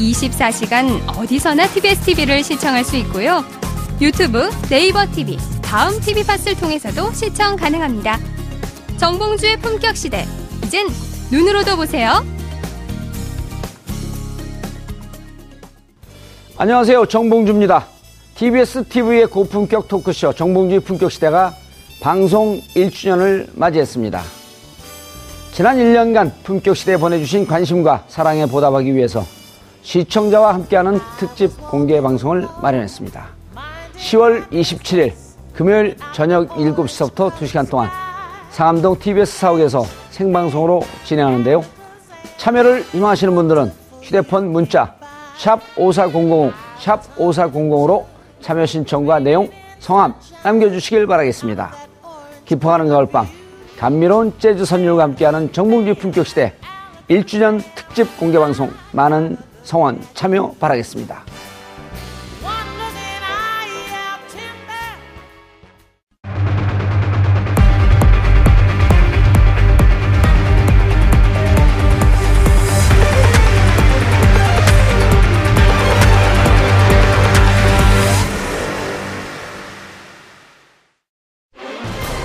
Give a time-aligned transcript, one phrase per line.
[0.00, 3.44] 24시간 어디서나 TBS TV를 시청할 수 있고요.
[4.00, 8.18] 유튜브, 네이버 TV, 다음 TV 팟을 통해서도 시청 가능합니다.
[8.96, 10.26] 정봉주의 품격 시대.
[10.64, 10.86] 이젠
[11.30, 12.24] 눈으로도 보세요.
[16.56, 17.06] 안녕하세요.
[17.06, 17.86] 정봉주입니다.
[18.34, 21.54] TBS TV의 고품격 토크쇼 정봉주의 품격 시대가
[22.00, 24.22] 방송 1주년을 맞이했습니다.
[25.52, 29.26] 지난 1년간 품격 시대에 보내주신 관심과 사랑에 보답하기 위해서
[29.82, 33.26] 시청자와 함께하는 특집 공개 방송을 마련했습니다.
[33.96, 35.12] 10월 27일
[35.54, 37.88] 금요일 저녁 7시부터 2시간 동안
[38.50, 41.62] 상암동 TBS 사옥에서 생방송으로 진행하는데요.
[42.36, 43.72] 참여를 희망하시는 분들은
[44.02, 44.94] 휴대폰 문자
[45.36, 48.04] 샵 5400, 샵 5400으로
[48.40, 51.72] 참여 신청과 내용, 성함 남겨주시길 바라겠습니다.
[52.44, 53.26] 깊어가는 가을밤,
[53.78, 56.52] 감미로운 재즈 선율과 함께하는 정봉주 품격시대
[57.08, 61.24] 1주년 특집 공개방송 많은 성원 참여 바라겠습니다.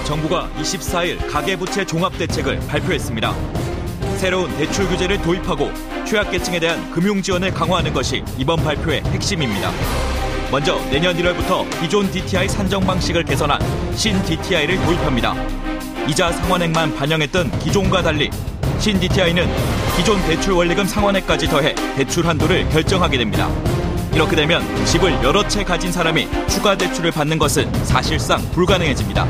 [0.05, 3.74] 정부가 24일 가계부채 종합대책을 발표했습니다.
[4.25, 5.71] 새로운 대출 규제를 도입하고
[6.03, 9.69] 취약계층에 대한 금융 지원을 강화하는 것이 이번 발표의 핵심입니다.
[10.49, 13.61] 먼저 내년 1월부터 기존 DTI 산정 방식을 개선한
[13.95, 15.35] 신 DTI를 도입합니다.
[16.07, 18.31] 이자 상환액만 반영했던 기존과 달리
[18.79, 19.47] 신 DTI는
[19.95, 23.47] 기존 대출 원리금 상환액까지 더해 대출 한도를 결정하게 됩니다.
[24.15, 29.27] 이렇게 되면 집을 여러 채 가진 사람이 추가 대출을 받는 것은 사실상 불가능해집니다.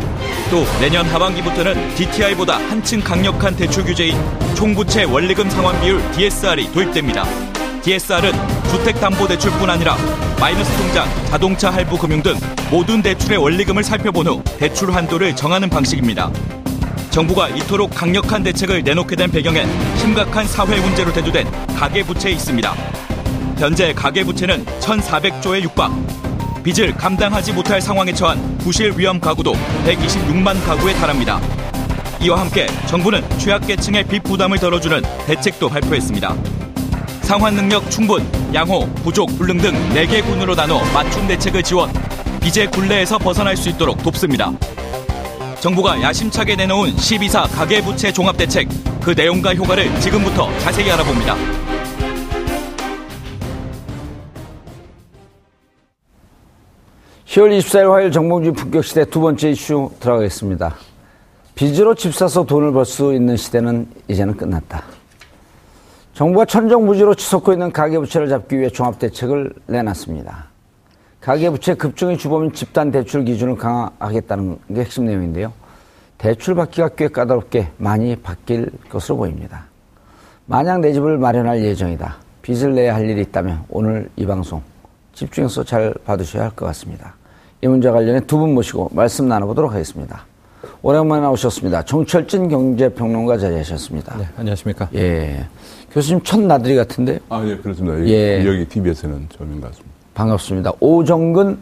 [0.51, 4.15] 또 내년 하반기부터는 DTI보다 한층 강력한 대출 규제인
[4.55, 7.25] 총부채 원리금 상환 비율 DSR이 도입됩니다.
[7.81, 8.31] DSR은
[8.69, 9.97] 주택담보대출뿐 아니라
[10.39, 12.35] 마이너스 통장, 자동차 할부 금융 등
[12.69, 16.31] 모든 대출의 원리금을 살펴본 후 대출 한도를 정하는 방식입니다.
[17.09, 23.04] 정부가 이토록 강력한 대책을 내놓게 된 배경엔 심각한 사회 문제로 대두된 가계부채에 있습니다.
[23.57, 25.91] 현재 가계부채는 1,400조에 육박.
[26.63, 29.53] 빚을 감당하지 못할 상황에 처한 부실 위험 가구도
[29.85, 31.39] 126만 가구에 달합니다.
[32.21, 36.35] 이와 함께 정부는 취약계층의 빚 부담을 덜어주는 대책도 발표했습니다.
[37.21, 41.91] 상환 능력 충분, 양호, 부족, 불능 등 4개 군으로 나눠 맞춤 대책을 지원,
[42.41, 44.51] 빚의 굴레에서 벗어날 수 있도록 돕습니다.
[45.61, 48.67] 정부가 야심차게 내놓은 12사 가계부채 종합대책,
[49.01, 51.64] 그 내용과 효과를 지금부터 자세히 알아봅니다.
[57.35, 60.73] 10월 24일 화요일 정봉주 품격 시대 두 번째 이슈 들어가겠습니다.
[61.53, 64.83] 빚으로 집 사서 돈을 벌 수 있는 시대는 이제는 끝났다.
[66.13, 70.45] 정부가 천정부지로 치솟고 있는 가계부채를 잡기 위해 종합대책을 내놨습니다.
[71.19, 75.51] 가계부채 급증의 주범인 집단 대출 기준을 강화하겠다는 게 핵심 내용인데요.
[76.17, 79.65] 대출 받기가 꽤 까다롭게 많이 바뀔 것으로 보입니다.
[80.45, 82.15] 만약 내 집을 마련할 예정이다.
[82.43, 84.61] 빚을 내야 할 일이 있다면 오늘 이 방송
[85.13, 87.13] 집중해서 잘 봐두셔야 할 것 같습니다.
[87.65, 90.23] 이 문제 관련해 두 분 모시고 말씀 나눠보도록 하겠습니다.
[90.83, 91.81] 오랜만에 나오셨습니다.
[91.83, 94.17] 정철진 경제평론가 자리하셨습니다.
[94.19, 94.87] 네, 안녕하십니까.
[94.93, 95.45] 예.
[95.91, 97.19] 교수님 첫 나들이 같은데?
[97.27, 97.99] 아, 예, 그렇습니다.
[97.99, 98.45] 여기, 예.
[98.45, 99.95] 여기 TBS는 처음인 것 같습니다.
[100.13, 100.73] 반갑습니다.
[100.79, 101.57] 오정근,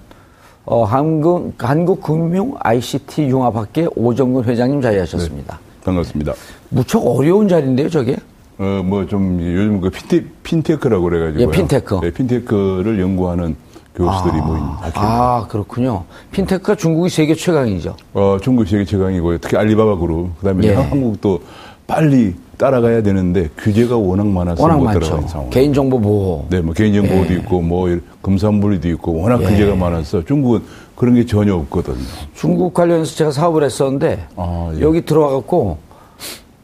[0.66, 5.58] 어, 한국, 한국금융 ICT 융합학계 오정근 회장님 자리하셨습니다.
[5.58, 6.34] 네, 반갑습니다.
[6.68, 8.18] 무척 어려운 자리인데요, 저게?
[8.58, 11.42] 어, 뭐 좀 요즘 그 핀테, 핀테크라고 그래가지고.
[11.44, 12.00] 예, 핀테크.
[12.02, 13.56] 네, 핀테크를 연구하는
[13.96, 14.92] 교수들이 모인 학회입니다.
[14.96, 16.04] 아, 그렇군요.
[16.32, 17.96] 핀테크가 중국이 세계 최강이죠.
[18.14, 20.74] 어, 중국 세계 최강이고 특히 알리바바 그룹, 그다음에 예.
[20.74, 21.40] 한국도
[21.86, 25.00] 빨리 따라가야 되는데 규제가 워낙 많아서 워낙 못 많죠.
[25.02, 25.50] 따라가는 상황.
[25.50, 26.46] 개인정보 보호.
[26.50, 27.38] 네, 뭐 개인정보도 예.
[27.38, 29.48] 있고 뭐 금산분리도 있고 워낙 예.
[29.48, 30.62] 규제가 많아서 중국은
[30.96, 31.98] 그런 게 전혀 없거든요.
[32.36, 34.82] 중국 관련해서 제가 사업을 했었는데 아, 예.
[34.82, 35.78] 여기 들어와 갖고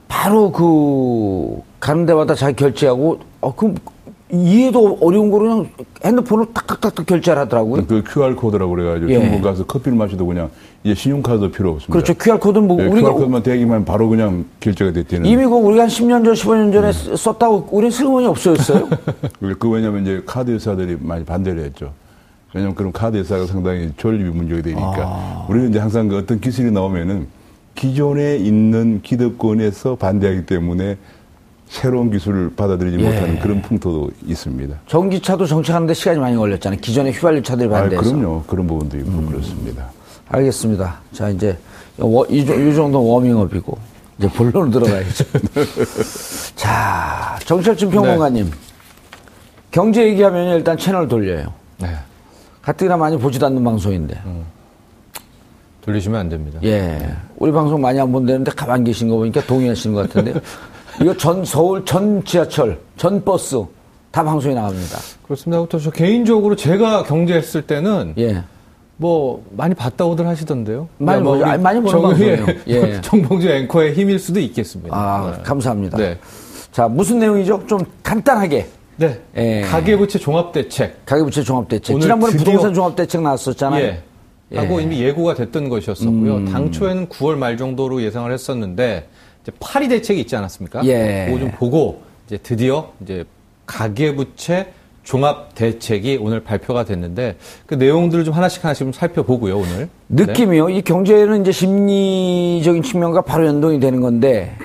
[0.08, 3.74] 바로 그 가는 데마다 자기 결제하고 어, 그
[4.32, 5.70] 이해도 어려운 거로 그냥
[6.06, 7.86] 핸드폰으로 탁탁탁탁 결제를 하더라고요.
[7.88, 9.20] 그 QR 코드라고 그래가지고 예.
[9.20, 10.52] 중국 가서 커피를 마셔도 그냥
[10.84, 11.92] 이제 신용카드도 필요 없습니다.
[11.94, 12.14] 그렇죠.
[12.14, 15.26] QR코드는 뭐 예, 우리가 QR코드만 대기만 바로 그냥 결제가 됐다는.
[15.26, 18.88] 이미 그 우리가 한 10년 전, 15년 전에 썼다고 우리는 슬그머니 없어졌어요.
[19.58, 21.92] 그 왜냐면 이제 카드 회사들이 많이 반대를 했죠.
[22.54, 25.46] 왜냐면 그럼 카드 회사가 상당히 존립이 문제가 되니까 아.
[25.50, 27.28] 우리는 이제 항상 그 어떤 기술이 나오면은
[27.74, 30.98] 기존에 있는 기득권에서 반대하기 때문에
[31.70, 33.04] 새로운 기술을 받아들이지 예.
[33.04, 34.76] 못하는 그런 풍토도 있습니다.
[34.88, 36.80] 전기차도 정착하는데 시간이 많이 걸렸잖아요.
[36.80, 38.10] 기존의 휘발유 차들이 아, 반대해서.
[38.10, 38.20] 음.
[38.20, 38.44] 그럼요.
[38.48, 39.90] 그런 부분도 있고 그렇습니다.
[40.30, 41.00] 알겠습니다.
[41.14, 41.58] 자, 이제
[41.98, 42.44] 워- 이,
[42.74, 43.78] 정도 워밍업이고
[44.18, 45.24] 이제 본론으로 들어가야죠.
[46.56, 48.52] 자, 정철준 평론가님.
[49.72, 51.54] 경제 얘기하면 일단 채널 돌려요.
[51.78, 51.96] 네.
[52.64, 54.20] 가뜩이나 많이 보지도 않는 방송인데.
[55.82, 56.60] 돌리시면 안 됩니다.
[56.64, 57.16] 예.
[57.38, 60.40] 우리 방송 많이 안 본다는데 가만 계신 거 보니까 동의하시는 것 같은데.
[61.02, 63.64] 이거 전 서울 전 지하철, 전 버스
[64.12, 64.98] 다 방송이 나갑니다.
[65.24, 65.66] 그렇습니다.
[65.68, 68.44] 또저 개인적으로 제가 경제했을 때는 예.
[68.98, 70.90] 뭐 많이 봤다고들 하시던데요.
[70.98, 72.46] 많이 뭐 많이 보는 정- 방송이에요.
[72.68, 72.74] 예.
[72.96, 73.02] 예.
[73.02, 74.96] 정봉주 앵커의 힘일 수도 있겠습니다.
[74.96, 75.44] 아, 네.
[75.44, 75.98] 감사합니다.
[75.98, 76.18] 네.
[76.72, 77.66] 자, 무슨 내용이죠?
[77.68, 78.68] 좀 간단하게.
[78.98, 79.22] 네.
[79.38, 79.62] 예.
[79.62, 81.06] 가계부채 종합대책.
[81.06, 82.02] 가계부채 종합대책.
[82.02, 83.86] 지난번에 부동산 종합대책 나왔었잖아요.
[84.52, 84.58] 예.
[84.58, 84.84] 하고 예.
[84.84, 86.36] 이미 예고가 됐던 것이었었고요.
[86.38, 86.46] 음.
[86.52, 89.08] 당초에는 9월 말 정도로 예상을 했었는데
[89.60, 90.86] 파리 대책이 있지 않았습니까?
[90.86, 91.26] 예.
[91.28, 93.26] 그거 좀 보고 이제 드디어 이제
[93.66, 99.90] 가계부채 종합 대책이 오늘 발표가 됐는데 그 내용들을 좀 하나씩 하나씩 좀 살펴보고요 오늘.
[100.08, 100.26] 네.
[100.26, 100.70] 느낌이요.
[100.70, 104.56] 이 경제는 이제 심리적인 측면과 바로 연동이 되는 건데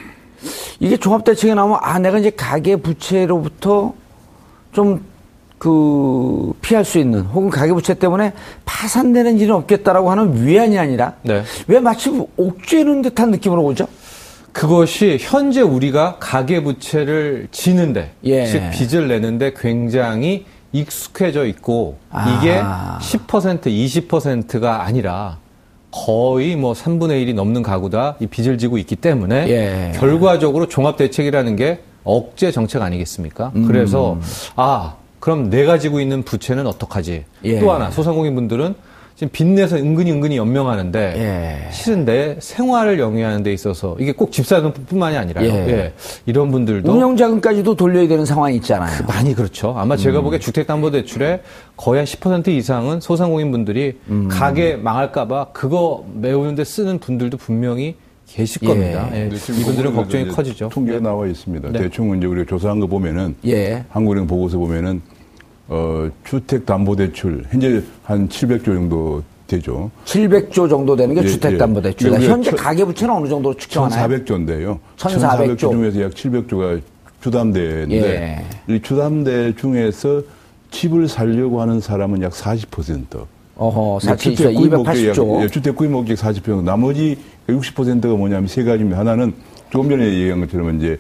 [0.81, 3.95] 이게 종합 대책에 나오면 아 내가 이제 가계 부채로부터
[4.73, 5.15] 좀
[5.65, 8.35] 그 피할 수 있는 혹은 가계 부채 때문에
[8.67, 11.43] 파산되는 일은 없겠다라고 하는 위안이 아니라 네.
[11.67, 13.87] 왜 마치 옥죄는 듯한 느낌으로 오죠?
[14.55, 18.47] 그것이 현재 우리가 가계부채를 지는데, 예.
[18.47, 22.41] 즉 빚을 내는데 굉장히 익숙해져 있고 아.
[22.41, 25.39] 이게 10% 20%가 아니라
[25.91, 29.93] 거의 뭐 3분의 1이 넘는 가구다 이 빚을 지고 있기 때문에 예.
[29.99, 33.53] 결과적으로 종합 대책이라는 게 억제 정책 아니겠습니까?
[33.55, 33.67] 음.
[33.67, 34.19] 그래서
[34.57, 37.25] 아 그럼 내가 지고 있는 부채는 어떡하지?
[37.45, 37.61] 예.
[37.61, 38.75] 또 하나 소상공인 분들은
[39.17, 41.71] 지금 빚내서 은근히 은근히 연명하는데 예.
[41.71, 45.49] 실은 내 생활을 영위하는 데 있어서 이게 꼭 집사돈뿐만이 아니라 예.
[45.49, 45.93] 예.
[46.27, 48.91] 이런 분들도 운영자금까지도 돌려야 되는 상황이 있잖아요.
[48.99, 49.73] 그 많이 그렇죠.
[49.77, 51.43] 아마 제가 보기에 주택담보대출의
[51.77, 57.95] 거의 한10% 이상은 소상공인분들이 가게 망할까봐 그거 메우는데 쓰는 분들도 분명히
[58.27, 58.67] 계실 예.
[58.67, 59.11] 겁니다.
[59.15, 59.31] 예.
[59.61, 60.71] 이분들은 걱정이 커지죠.
[60.71, 61.05] 통계가 네.
[61.05, 61.71] 나와 있습니다.
[61.71, 61.79] 네.
[61.79, 63.85] 대충 이제 우리가 조사한 거 보면은 예.
[63.91, 65.03] 한국은행 보고서 보면은
[65.69, 69.91] 어, 주택담보대출 현재 한 700조 정도 되죠.
[70.05, 72.23] 700조 정도 되는 게 예, 주택담보대출이다.
[72.23, 72.29] 예.
[72.29, 74.09] 현재 천- 가계부채는 어느 정도로 측정하나요?
[74.09, 74.79] 1,400조인데요.
[74.97, 75.71] 1,400 조.
[75.71, 76.81] 중에서 약 700조가
[77.23, 77.97] 주담대인데
[78.69, 78.75] 예.
[78.75, 80.23] 이 주담대 중에서
[80.71, 83.25] 집을 살려고 하는 사람은 약 40%.
[83.57, 85.37] 어허, 그러니까 4 7 주택 구입 목적이 280조.
[85.37, 86.63] 약- 예, 주택 구입 목적 40%.
[86.63, 87.17] 나머지
[87.49, 88.99] 60%가 뭐냐면 세 가지입니다.
[88.99, 89.33] 하나는
[89.71, 90.99] 조금 전에 얘기한 것처럼 이제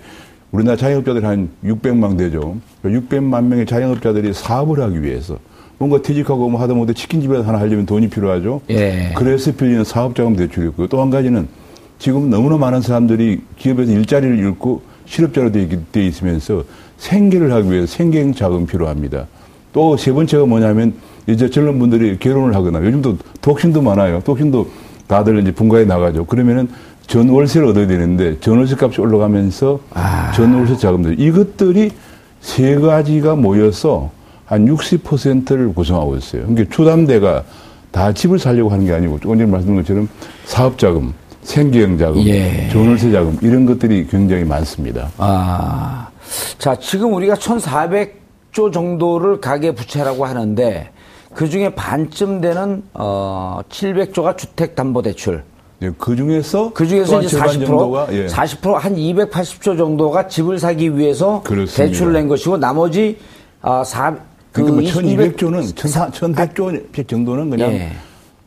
[0.55, 2.56] 우리나라 자영업자들이 한 600만 되죠.
[2.85, 5.37] 600만 명의 자영업자들이 사업을 하기 위해서
[5.79, 8.61] 뭔가 퇴직하고 뭐 하다 못해 치킨집에 하나 하려면 돈이 필요하죠.
[8.71, 9.11] 예.
[9.17, 11.49] 그래서 빌리는 사업자금 대출이 있고 또한 가지는
[11.99, 16.62] 지금 너무나 많은 사람들이 기업에서 일자리를 잃고 실업자로 돼 있으면서
[16.99, 19.27] 생계를 하기 위해서 생계형 자금이 필요합니다.
[19.73, 20.95] 또 세 번째가 뭐냐면
[21.27, 24.21] 이제 젊은 분들이 결혼을 하거나 요즘도 독신도 많아요.
[24.25, 24.71] 독신도
[25.09, 26.25] 다들 이제 분가에 나가죠.
[26.27, 26.69] 그러면은
[27.06, 29.81] 전월세를 얻어야 되는데 전월세 값이 올라가면서
[30.35, 31.91] 전월세 자금들 이것들이
[32.41, 34.11] 세 가지가 모여서
[34.47, 36.43] 한 60%를 구성하고 있어요.
[36.47, 37.44] 그러니까 주담대가
[37.91, 40.08] 다 집을 살려고 하는 게 아니고 조금 전에 말씀드린 것처럼
[40.44, 42.69] 사업 자금, 생계형 자금, 예.
[42.70, 45.11] 전월세 자금 이런 것들이 굉장히 많습니다.
[45.17, 46.08] 아.
[46.58, 50.91] 자, 지금 우리가 1,400조 정도를 가계 부채라고 하는데
[51.34, 55.43] 그 중에 반쯤 되는 어 700조가 주택 담보 대출.
[55.84, 58.26] 예, 그 중에서 그 중에서 이제 40% 정도가 예.
[58.26, 61.84] 40%한 280조 정도가 집을 사기 위해서 그렇습니다.
[61.84, 63.19] 대출을 낸 것이고 나머지
[63.60, 64.17] 아 4,
[64.53, 67.93] 그러니까 뭐200 1200조는 1100조 정도는 그냥 예.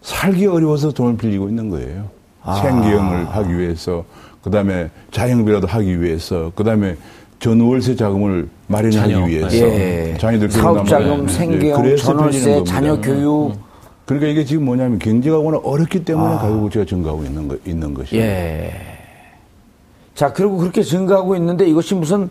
[0.01, 2.10] 살기 어려워서 돈을 빌리고 있는 거예요.
[2.44, 2.56] 아.
[2.56, 4.06] 생계형을 하기 위해서,
[4.41, 6.96] 그 다음에 자영업이라도 하기 위해서, 그 다음에
[7.39, 9.25] 전월세 자금을 마련하기 자녀.
[9.25, 10.15] 위해서, 예.
[10.17, 12.63] 자녀들 사업자금, 예, 생계형, 전월세.
[12.63, 13.67] 자녀 교육.
[14.08, 18.16] 그러니까 이게 지금 뭐냐면 경제가 워낙 어렵기 때문에 가계부채가 증가하고 있는 거, 있는 것이죠.
[18.16, 18.20] 아.
[18.20, 18.72] 예.
[20.16, 22.30] 자, 그리고 그렇게 증가하고 있는데 이것이 무슨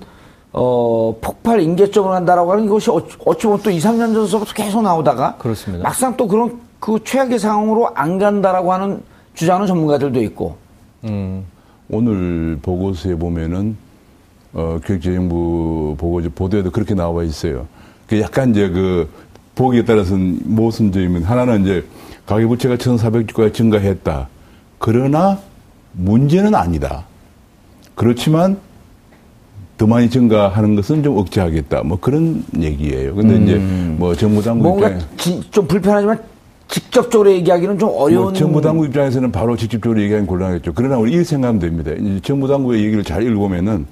[0.52, 5.36] 어, 폭발 인계점을 한다라고 하는 이것이 어찌, 어찌 보면 또 2, 3년 전서부터 계속 나오다가
[5.36, 5.84] 그렇습니다.
[5.84, 9.02] 막상 또 그런 그 최악의 상황으로 안 간다라고 하는
[9.34, 10.56] 주장하는 전문가들도 있고.
[11.04, 11.44] 음,
[11.90, 13.76] 오늘 보고서에 보면은
[14.54, 17.66] 어, 기획재정부 보고서 보도에도 그렇게 나와 있어요.
[18.08, 19.08] 그 약간 이제 그
[19.56, 21.84] 보기에 따라서는 모순점이면 하나는 이제
[22.26, 24.28] 가계부채가 1,400조가 증가했다.
[24.78, 25.38] 그러나
[25.92, 27.04] 문제는 아니다.
[27.94, 28.58] 그렇지만
[29.78, 31.82] 더 많이 증가하는 것은 좀 억제하겠다.
[31.84, 33.14] 뭐 그런 얘기예요.
[33.14, 33.56] 근데 이제
[33.98, 36.18] 뭐 정부 당국 뭔가 지- 좀 불편하지만
[36.68, 38.24] 직접적으로 얘기하기는 좀 어려운.
[38.24, 40.72] 뭐 정부 당국 입장에서는 바로 직접적으로 얘기하기 곤란하겠죠.
[40.74, 41.92] 그러나 우리 이렇게 생각하면 됩니다.
[41.92, 43.86] 이제 정부 당국의 얘기를 잘 읽어보면은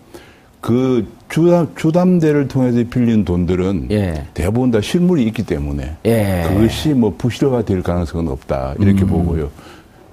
[0.64, 4.24] 그 주담, 주담대를 통해서 빌린 돈들은 예.
[4.32, 6.44] 대부분 다 실물이 있기 때문에 예.
[6.48, 8.74] 그것이 뭐 부실화가 될 가능성은 없다.
[8.78, 9.08] 이렇게 음.
[9.08, 9.50] 보고요.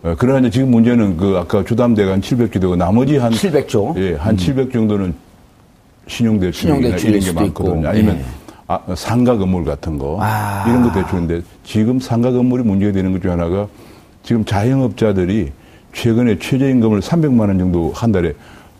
[0.03, 3.95] 어, 그러나 지금 문제는 그 아까 주담대가 한 700조 되고 나머지 한 700조?
[3.95, 5.13] 예, 한700 정도는
[6.07, 7.63] 신용대출이나 신용대출일 이런 게 수도 있고.
[7.63, 7.87] 많거든요.
[7.87, 8.23] 아니면 예.
[8.67, 10.65] 아, 상가 건물 같은 거 아.
[10.67, 13.69] 이런 거 대출인데 지금 상가 건물이 문제가 되는 것 중 하나가
[14.23, 15.49] 지금 자영업자들이
[15.93, 18.33] 최근에 최저임금을 300만 원 정도 한 달에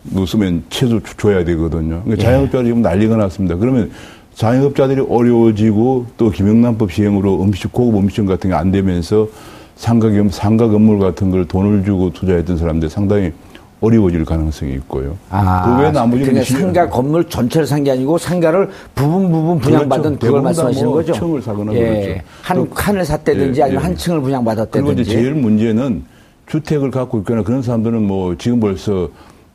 [0.04, 2.02] 넣으면 최소 주- 줘야 되거든요.
[2.04, 2.16] 그러니까 예.
[2.16, 3.56] 자영업자들이 지금 난리가 났습니다.
[3.56, 3.90] 그러면
[4.34, 9.28] 자영업자들이 어려워지고 또 김영란법 시행으로 음식 고급 음식점 같은 게 안 되면서
[9.76, 13.32] 상가 겸 상가 건물 같은 걸 돈을 주고 투자했던 사람들 상당히
[13.80, 15.16] 어려워질 가능성이 있고요.
[15.28, 19.58] 아, 그 외에 나머지는 그러니까 신- 상가 건물 전체를 산 게 아니고 상가를 부분 부분
[19.58, 20.18] 분양받은 그렇죠.
[20.26, 21.12] 그걸 말씀하시는 뭐 거죠?
[21.14, 21.78] 층을 사거나 예.
[22.04, 22.20] 그렇죠.
[22.42, 23.86] 한 그- 칸을 샀다든지 예, 아니면 예.
[23.86, 25.02] 한 층을 그리고 분양받았다든지.
[25.02, 26.04] 이제 제일 문제는
[26.46, 29.08] 주택을 갖고 있거나 그런 사람들은 뭐 지금 벌써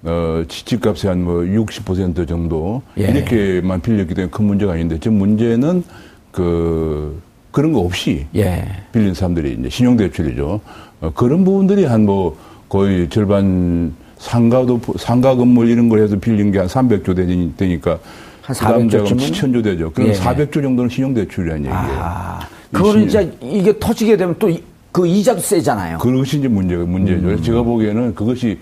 [0.04, 3.10] 어, 집값의 한 뭐 60% 정도 예.
[3.10, 5.84] 이렇게만 빌렸기 때문에 큰 문제가 아닌데 지금 문제는
[6.32, 7.20] 그
[7.52, 8.66] 그런 거 없이 예.
[8.92, 10.62] 빌린 사람들이 이제 신용대출이죠.
[11.02, 12.38] 어, 그런 부분들이 한 뭐
[12.70, 17.98] 거의 절반 상가도 상가 건물 이런 걸 해서 빌린 게 한 300조 되니, 되니까
[18.42, 19.24] 한 부담 400조 자금 쯤은?
[19.24, 19.92] 7천조 되죠.
[19.92, 20.14] 그럼 예.
[20.14, 22.00] 400조 정도는 신용대출이라는 얘기예요.
[22.00, 22.40] 아,
[22.72, 24.50] 그거는 이 진짜 이게 터지게 되면 또
[24.90, 26.00] 그 이자도 세잖아요.
[26.00, 27.28] 그것이 이제 문제가 문제죠.
[27.28, 27.42] 음.
[27.44, 28.58] 제가 보기에는 그것이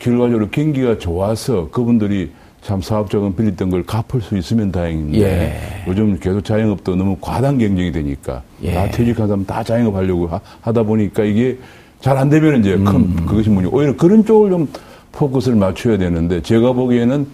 [0.00, 2.30] 결과적으로 경기가 좋아서 그분들이
[2.62, 5.60] 참 사업자금 빌렸던 걸 갚을 수 있으면 다행인데 예.
[5.86, 8.74] 요즘 계속 자영업도 너무 과당 경쟁이 되니까 예.
[8.74, 11.56] 다 퇴직한 사람 다 자영업 하려고 하, 다 보니까 이게
[12.00, 13.26] 잘 안 되면 이제 큰 음.
[13.26, 13.68] 그것이 문제.
[13.70, 14.68] 오히려 그런 쪽을 좀
[15.12, 17.26] 포커스를 맞춰야 되는데 제가 보기에는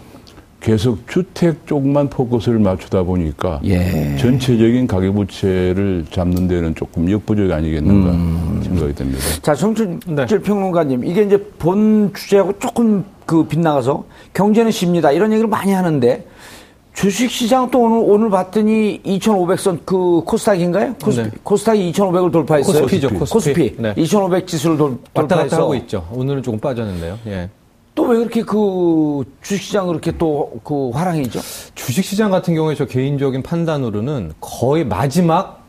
[0.60, 4.16] 계속 주택 쪽만 포커스를 맞추다 보니까 예.
[4.16, 8.60] 전체적인 가계부채를 잡는 데는 조금 역부족이 아니겠는가 음.
[8.64, 9.20] 생각이 듭니다.
[9.42, 10.26] 자, 정춘 네.
[10.26, 15.12] 평론가님, 이게 이제 본 주제하고 조금 그 빗나가서 경제는 쉽니다.
[15.12, 16.26] 이런 얘기를 많이 하는데
[16.94, 20.94] 주식 시장 또 오늘 오늘 봤더니 2,500선 그 코스닥인가요?
[20.94, 21.30] 코스, 네.
[21.42, 22.82] 코스닥이 2,500을 돌파했어요.
[22.82, 23.76] 코스피죠, 코스피.
[23.78, 23.92] 네.
[23.96, 26.08] 2,500 지수를 돌, 왔다 갔다 돌파해서 하고 있죠.
[26.12, 27.18] 오늘은 조금 빠졌는데요.
[27.26, 27.50] 예.
[27.96, 31.40] 또 왜 그렇게 그 주식시장 그렇게 또 그 화랑이죠?
[31.74, 35.64] 주식시장 같은 경우에 저 개인적인 판단으로는 거의 마지막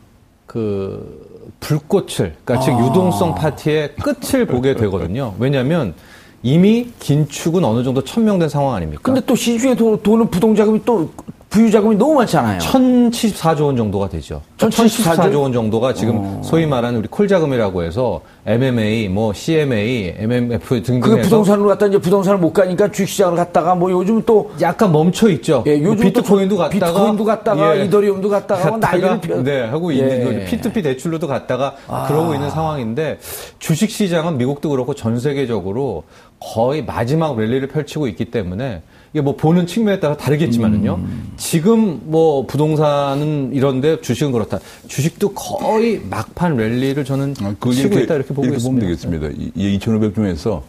[0.46, 5.34] 그 불꽃을, 그러니까 즉 유동성 파티의 끝을 보게 되거든요.
[5.38, 5.94] 왜냐하면
[6.42, 9.02] 이미 긴축은 어느 정도 천명된 상황 아닙니까?
[9.02, 11.10] 근데 또 시중에 도, 도는 부동자금이 또
[11.50, 12.58] 부유자금이 너무 많잖아요.
[12.58, 14.42] 1074조 원 정도가 되죠.
[14.58, 21.00] 1074 1074조 원 정도가 지금 소위 말하는 우리 콜자금이라고 해서 MMA, 뭐 CMA, MMF 등등
[21.00, 25.64] 그게 부동산으로 갔다 이제 부동산을 못 가니까 주식시장을 갔다가 뭐 요즘 또 약간 멈춰 있죠.
[25.66, 27.84] 예, 요즘 비트코인도 또 갔다가 비트코인도 갔다가 예.
[27.84, 29.42] 이더리움도 갔다가 난리를 갔다가 펴.
[29.42, 30.02] 네 하고 예.
[30.02, 30.06] 아.
[30.06, 30.56] 있는 거죠.
[30.56, 31.74] P2P 대출로도 갔다가
[32.08, 33.18] 그러고 있는 상황인데
[33.58, 36.04] 주식 시장은 미국도 그렇고 전 세계적으로
[36.40, 40.94] 거의 마지막 랠리를 펼치고 있기 때문에 이게 뭐 보는 측면에 따라 다르겠지만은요.
[40.96, 41.32] 음.
[41.36, 44.58] 지금 뭐 부동산은 이런데 주식은 그렇다.
[44.86, 48.86] 주식도 거의 막판 랠리를 저는 아, 치고 있다 이렇게 보고 이렇게 있습니다.
[48.86, 49.28] 되겠습니다.
[49.56, 50.62] 이, 2,500 중에서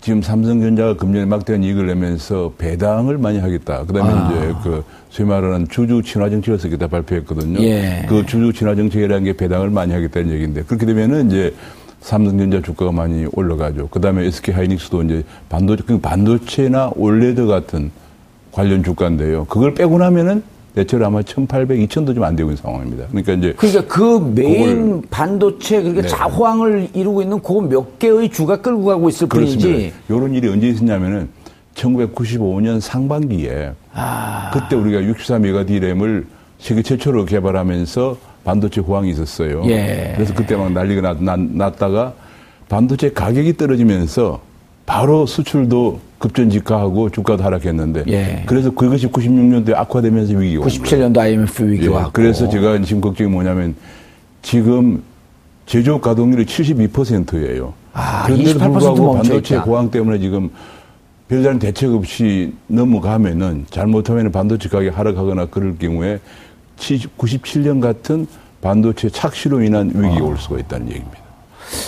[0.00, 3.84] 지금 삼성전자가 금년에 막대한 이익을 내면서 배당을 많이 하겠다.
[3.84, 4.30] 그 다음에 아.
[4.30, 7.60] 이제 그 소위 말하는 주주 친화 정책을 쓰겠다 발표했거든요.
[7.62, 8.06] 예.
[8.08, 11.54] 그 주주 친화 정책이라는 게 배당을 많이 하겠다는 얘기인데 그렇게 되면은 이제
[12.00, 13.88] 삼성전자 주가가 많이 올라가죠.
[13.90, 17.90] 그 다음에 SK 하이닉스도 이제 반도체, 그 반도체나 OLED 같은
[18.52, 19.44] 관련 주가인데요.
[19.46, 20.42] 그걸 빼고 나면은
[20.74, 23.06] 대체로 아마 1,800, 2,000도 좀 안 되고 있는 상황입니다.
[23.08, 26.08] 그러니까 이제 그러니까 그 메인 그걸- 반도체 그러니까 네.
[26.08, 29.58] 호황을 이루고 있는 그 몇 개의 주가 끌고 가고 있을 뿐이지.
[29.58, 29.96] 그렇습니다.
[30.08, 31.28] 이런 일이 언제 있었냐면은
[31.74, 34.50] 1995년 상반기에 아.
[34.52, 36.26] 그때 우리가 64메가 디램을
[36.58, 39.62] 세계 최초로 개발하면서 반도체 호황이 있었어요.
[39.66, 40.12] 예.
[40.14, 42.14] 그래서 그때 막 난리가 났, 났, 났다가
[42.68, 44.40] 반도체 가격이 떨어지면서
[44.86, 48.42] 바로 수출도 급전직하하고 주가도 하락했는데 예.
[48.46, 50.82] 그래서 그것이 96년도에 악화되면서 위기가 온 거예요.
[50.82, 52.12] 97년도 IMF 위기가 예, 왔고.
[52.12, 53.74] 그래서 제가 지금 걱정이 뭐냐면
[54.42, 55.02] 지금
[55.66, 57.72] 제조업 가동률이 72%예요.
[57.92, 59.64] 아, 그런데도 28% 불구하고 반도체 있다.
[59.64, 60.50] 고항 때문에 지금
[61.28, 66.18] 별다른 대책 없이 넘어가면은 잘못하면 반도체 가격이 하락하거나 그럴 경우에
[66.80, 68.26] 97년 같은
[68.60, 71.18] 반도체 착시로 인한 위기가 올 수가 있다는 얘기입니다.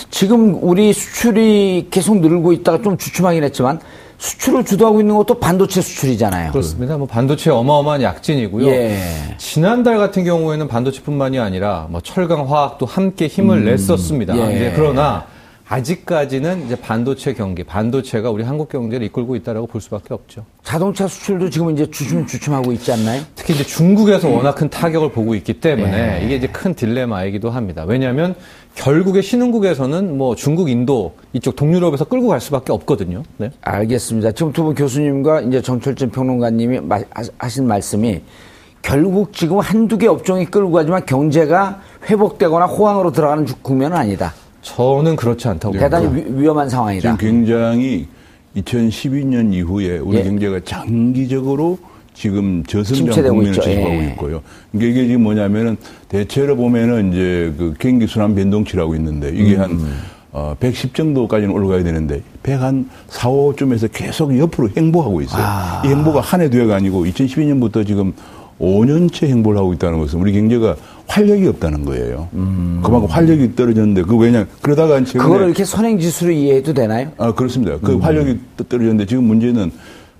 [0.09, 3.79] 지금 우리 수출이 계속 늘고 있다가 좀 주춤하긴 했지만
[4.17, 6.51] 수출을 주도하고 있는 것도 반도체 수출이잖아요.
[6.51, 6.97] 그렇습니다.
[6.97, 8.67] 뭐 반도체 어마어마한 약진이고요.
[8.67, 8.97] 예.
[9.37, 14.37] 지난달 같은 경우에는 반도체뿐만이 아니라 뭐 철강, 화학도 함께 힘을 냈었습니다.
[14.37, 14.71] 예.
[14.75, 15.25] 그러나
[15.73, 20.45] 아직까지는 이제 반도체 경기, 반도체가 우리 한국 경제를 이끌고 있다라고 볼 수밖에 없죠.
[20.63, 23.21] 자동차 수출도 지금 이제 주춤주춤하고 있지 않나요?
[23.33, 27.85] 특히 이제 중국에서 워낙 큰 타격을 보고 있기 때문에 이게 이제 큰 딜레마이기도 합니다.
[27.87, 28.35] 왜냐하면
[28.75, 33.23] 결국에 신흥국에서는 뭐 중국, 인도 이쪽 동유럽에서 끌고 갈 수밖에 없거든요.
[33.37, 33.49] 네.
[33.61, 34.31] 알겠습니다.
[34.33, 38.21] 지금 두 분 교수님과 이제 정철진 평론가님이 마- 하- 하신 말씀이
[38.83, 44.33] 결국 지금 한두 개 업종이 끌고 가지만 경제가 회복되거나 호황으로 들어가는 주- 국면은 아니다.
[44.63, 46.29] 저는 그렇지 않다고 대단히 봅니다.
[46.29, 47.01] 위, 위험한 상황이다.
[47.01, 48.07] 지금 굉장히
[48.57, 50.23] 2012년 이후에 우리 예.
[50.23, 51.77] 경제가 장기적으로
[52.13, 53.53] 지금 저성장 침체되고 국면을.
[53.59, 54.07] 지속하고 예.
[54.11, 54.41] 있고요.
[54.73, 55.77] 이게, 이게 지금 뭐냐면은
[56.07, 59.97] 대체로 보면은 이제 그 경기 순환 변동치라고 있는데 이게 한 음.
[60.31, 65.43] 어, 110 정도까지는 올라가야 되는데 100한 4, 5쯤에서 계속 옆으로 행보하고 있어요.
[65.45, 65.81] 아.
[65.85, 68.13] 이 행보가 한 해 두 해가 아니고 2012년부터 지금
[68.63, 70.75] 5년째 행보를 하고 있다는 것은 우리 경제가
[71.07, 72.29] 활력이 없다는 거예요.
[72.31, 75.27] 그만큼 활력이 떨어졌는데 그 왜냐 그러다가 최근에 음.
[75.27, 77.11] 그거를 이렇게 선행 지수로 이해해도 되나요?
[77.17, 77.73] 아, 그렇습니다.
[77.73, 77.79] 음.
[77.81, 79.71] 그 활력이 떠- 떨어졌는데 지금 문제는,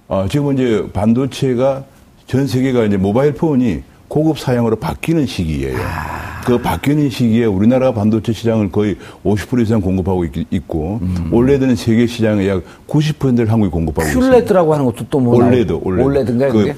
[0.09, 1.85] 어, 지금 이제 반도체가
[2.27, 5.77] 전 세계가 이제 모바일 폰이 고급 사양으로 바뀌는 시기예요.
[5.79, 6.41] 아.
[6.45, 11.29] 그 바뀌는 시기에 우리나라 반도체 시장을 거의 50% 이상 공급하고 있, 고 음.
[11.31, 14.29] OLED는 세계 시장의 약 90%를 한국이 공급하고 있습니다.
[14.29, 16.05] QLED라고 하는 것도 또 뭐 OLED, OLED.
[16.05, 16.73] OLED인가요, 그?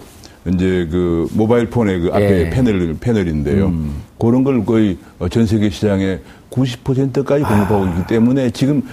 [0.48, 2.44] 이제 그 모바일 폰의 그 앞에 예.
[2.46, 2.50] 음.
[2.52, 3.74] 패널, 패널인데요.
[4.20, 4.98] 그런 걸 거의
[5.32, 6.20] 전 세계 시장의
[6.52, 7.90] 90%까지 공급하고 아.
[7.90, 8.84] 있기 때문에 지금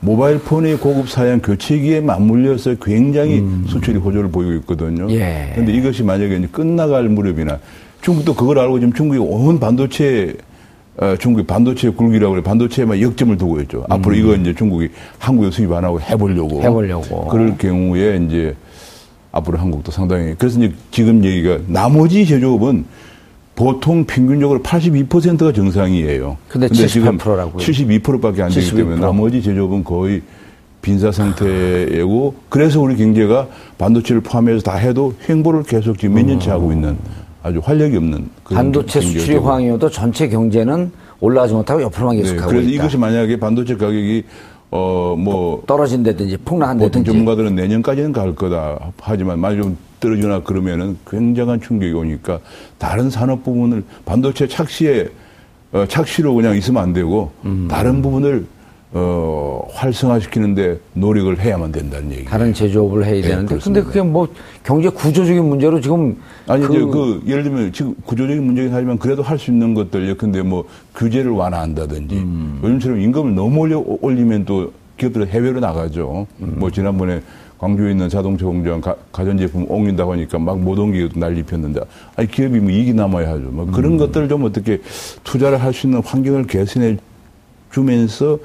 [0.00, 5.04] 모바일 폰의 고급 사양 교체기에 맞물려서 굉장히 수출이 호조를 보이고 있거든요.
[5.04, 5.10] 음.
[5.10, 5.50] 예.
[5.52, 7.58] 그런데 이것이 만약에 이제 끝나갈 무렵이나
[8.02, 10.34] 중국도 그걸 알고 지금 중국이 온 반도체
[10.96, 13.84] 어, 중국이 반도체 굴기라고 그래 반도체에만 역점을 두고 있죠.
[13.88, 14.88] 앞으로 이거 이제 중국이
[15.18, 16.58] 한국에 수입 안 하고 해보려고.
[16.58, 16.62] 음.
[16.62, 17.28] 해보려고.
[17.28, 18.54] 그럴 경우에 이제
[19.32, 22.84] 앞으로 한국도 상당히 그래서 이제 지금 얘기가 나머지 제조업은
[23.54, 26.36] 보통 평균적으로 82%가 정상이에요.
[26.48, 27.56] 근데 78%라고요.
[27.58, 28.76] 72%밖에 안 되기 72%.
[28.76, 30.22] 때문에 나머지 제조업은 거의
[30.82, 36.72] 빈사 상태이고 그래서 우리 경제가 반도체를 포함해서 다 해도 횡보를 계속 지금 몇 년째 하고
[36.72, 36.96] 있는
[37.42, 42.66] 아주 활력이 없는 반도체 수출이 되고 호황이어도 전체 경제는 올라가지 못하고 옆으로만 네, 계속하고 그래서
[42.68, 42.74] 있다.
[42.74, 44.24] 이것이 만약에 반도체 가격이
[44.70, 47.04] 어 뭐 떨어진다든지 보통 폭락한다든지.
[47.10, 52.38] 전문가들은 내년까지는 갈 거다 하지만 만약 좀 떨어지거나 그러면은 굉장한 충격이 오니까
[52.78, 55.08] 다른 산업 부분을 반도체 착시에
[55.72, 57.68] 어, 착시로 그냥 있으면 안 되고 음.
[57.70, 58.46] 다른 부분을
[58.92, 62.24] 어, 활성화시키는데 노력을 해야만 된다는 얘기.
[62.24, 63.84] 다른 제조업을 해야 되는데 근데 네, 그렇습니다.
[63.86, 64.28] 그게 뭐
[64.64, 66.16] 경제 구조적인 문제로 지금
[66.48, 70.08] 아니 그, 이제 그 예를 들면 지금 구조적인 문제긴 하지만 그래도 할 수 있는 것들
[70.08, 70.64] 예컨대 뭐
[70.96, 72.60] 규제를 완화한다든지 음.
[72.64, 76.26] 요즘처럼 임금을 너무 올려, 올리면 또 기업들은 해외로 나가죠.
[76.42, 76.56] 음.
[76.58, 77.22] 뭐 지난번에
[77.58, 81.80] 광주에 있는 자동차 공장 가, 가전제품 옮긴다고 하니까 막 못 옮기고 난리 폈는데
[82.16, 83.42] 아니 기업이 뭐 이익이 남아야 하죠.
[83.52, 83.70] 뭐 음.
[83.70, 84.80] 그런 것들을 좀 어떻게
[85.22, 86.96] 투자를 할 수 있는 환경을 개선해
[87.72, 88.36] 주면서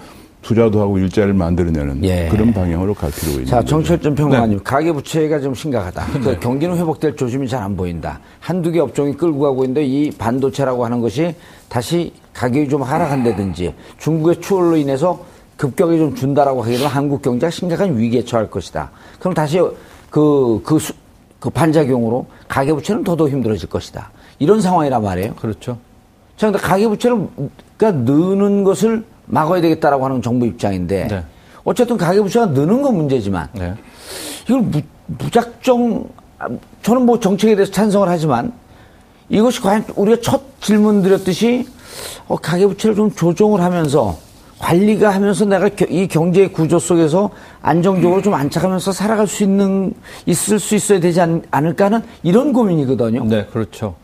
[0.45, 2.27] 투자도 하고 일자리를 만들어내는 예.
[2.29, 3.63] 그런 방향으로 갈 필요가 있는 자.
[3.63, 4.21] 정철전 네.
[4.21, 6.05] 평론가님, 가계부채가 좀 심각하다.
[6.23, 8.19] 그 경기는 회복될 조짐이 잘 안 보인다.
[8.39, 11.34] 한두 개 업종이 끌고 가고 있는데 이 반도체라고 하는 것이
[11.67, 15.19] 다시 가격이 좀 하락한다든지 중국의 추월로 인해서
[15.58, 18.91] 급격하게 좀 준다라고 하게 되면 한국 경제가 심각한 위기에 처할 것이다.
[19.19, 19.60] 그럼 다시
[20.12, 20.93] 그, 그, 수-
[21.39, 24.12] 그 반작용으로 가계부채는 더더욱 힘들어질 것이다.
[24.38, 25.34] 이런 상황이란 말이에요.
[25.36, 25.77] 그렇죠.
[26.38, 27.27] 자, 근데 가계부채를
[27.77, 31.23] 그러니까 느는 것을 막아야 되겠다라고 하는 정부 입장인데 네.
[31.63, 33.73] 어쨌든 가계부채가 느는 건 문제지만 네.
[34.47, 36.05] 이걸 무, 무작정
[36.38, 36.47] 아,
[36.83, 38.53] 저는 뭐 정책에 대해서 찬성을 하지만
[39.29, 41.65] 이것이 과연 우리가 첫 질문 드렸듯이
[42.27, 44.17] 어, 가계부채를 좀 조정을 하면서
[44.59, 47.29] 관리가 하면서 내가 겨- 이 경제 구조 속에서
[47.61, 49.93] 안정적으로 좀 안착하면서 살아갈 수 있는
[50.25, 53.25] 있을 수 있어야 되지 않, 을까 하는 이런 고민이거든요.
[53.25, 53.95] 네, 그렇죠.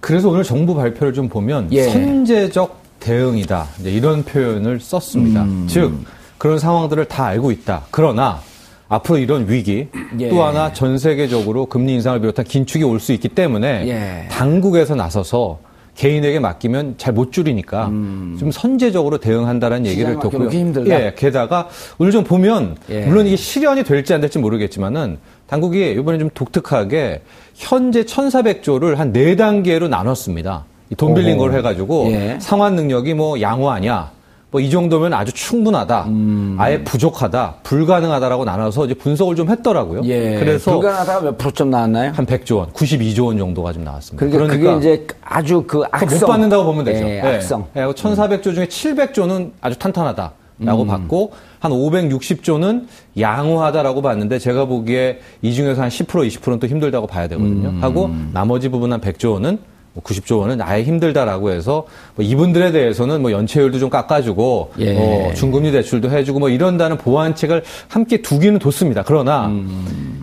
[0.00, 1.84] 그래서 오늘 정부 발표를 좀 보면 예.
[1.84, 3.68] 선제적 대응이다.
[3.80, 5.42] 이제 이런 표현을 썼습니다.
[5.44, 5.66] 음.
[5.68, 5.94] 즉
[6.38, 7.82] 그런 상황들을 다 알고 있다.
[7.92, 8.40] 그러나
[8.88, 9.88] 앞으로 이런 위기
[10.20, 10.28] 예.
[10.28, 14.28] 또 하나 전 세계적으로 금리 인상을 비롯한 긴축이 올 수 있기 때문에 예.
[14.28, 15.58] 당국에서 나서서
[15.96, 20.50] 개인에게 맡기면 잘 못 줄이니까 좀 선제적으로 대응한다는 얘기를 음.
[20.50, 20.90] 힘들다.
[21.06, 23.06] 예, 게다가 오늘 좀 보면 예.
[23.06, 25.16] 물론 이게 실현이 될지 안 될지 모르겠지만은
[25.46, 27.22] 당국이 이번에 좀 독특하게
[27.54, 30.64] 현재 1,400조를 한 네 단계로 나눴습니다.
[30.90, 31.48] 이돈 빌린 오호.
[31.48, 32.38] 걸 해가지고 예.
[32.40, 34.10] 상환 능력이 뭐 양호하냐,
[34.52, 36.56] 뭐 이 정도면 아주 충분하다, 음.
[36.58, 40.02] 아예 부족하다, 불가능하다라고 나눠서 이제 분석을 좀 했더라고요.
[40.04, 40.38] 예.
[40.38, 42.12] 그래서 불가능하다가 몇 프로점 나왔나요?
[42.14, 44.24] 한 100조 원, 92조 원 정도가 좀 나왔습니다.
[44.26, 46.20] 그러니까, 그게 이제 아주 그 악성.
[46.20, 47.04] 못 받는다고 보면 되죠.
[47.04, 47.66] 예, 악성.
[47.76, 50.32] 예, 1,400조 중에 700조는 아주 탄탄하다.
[50.58, 52.86] 라고 봤고 한 560조는
[53.20, 57.74] 양호하다라고 봤는데 제가 보기에 이 중에서 한 10% 20%는 또 힘들다고 봐야 되거든요.
[57.82, 59.58] 하고 나머지 부분 한 100조 원은
[60.02, 64.92] 90조 원은 아예 힘들다라고 해서 뭐 이분들에 대해서는 뭐 연체율도 좀 깎아주고 예.
[64.94, 69.02] 뭐 중금리 대출도 해주고 뭐 이런다는 보완책을 함께 두기는 좋습니다.
[69.04, 69.50] 그러나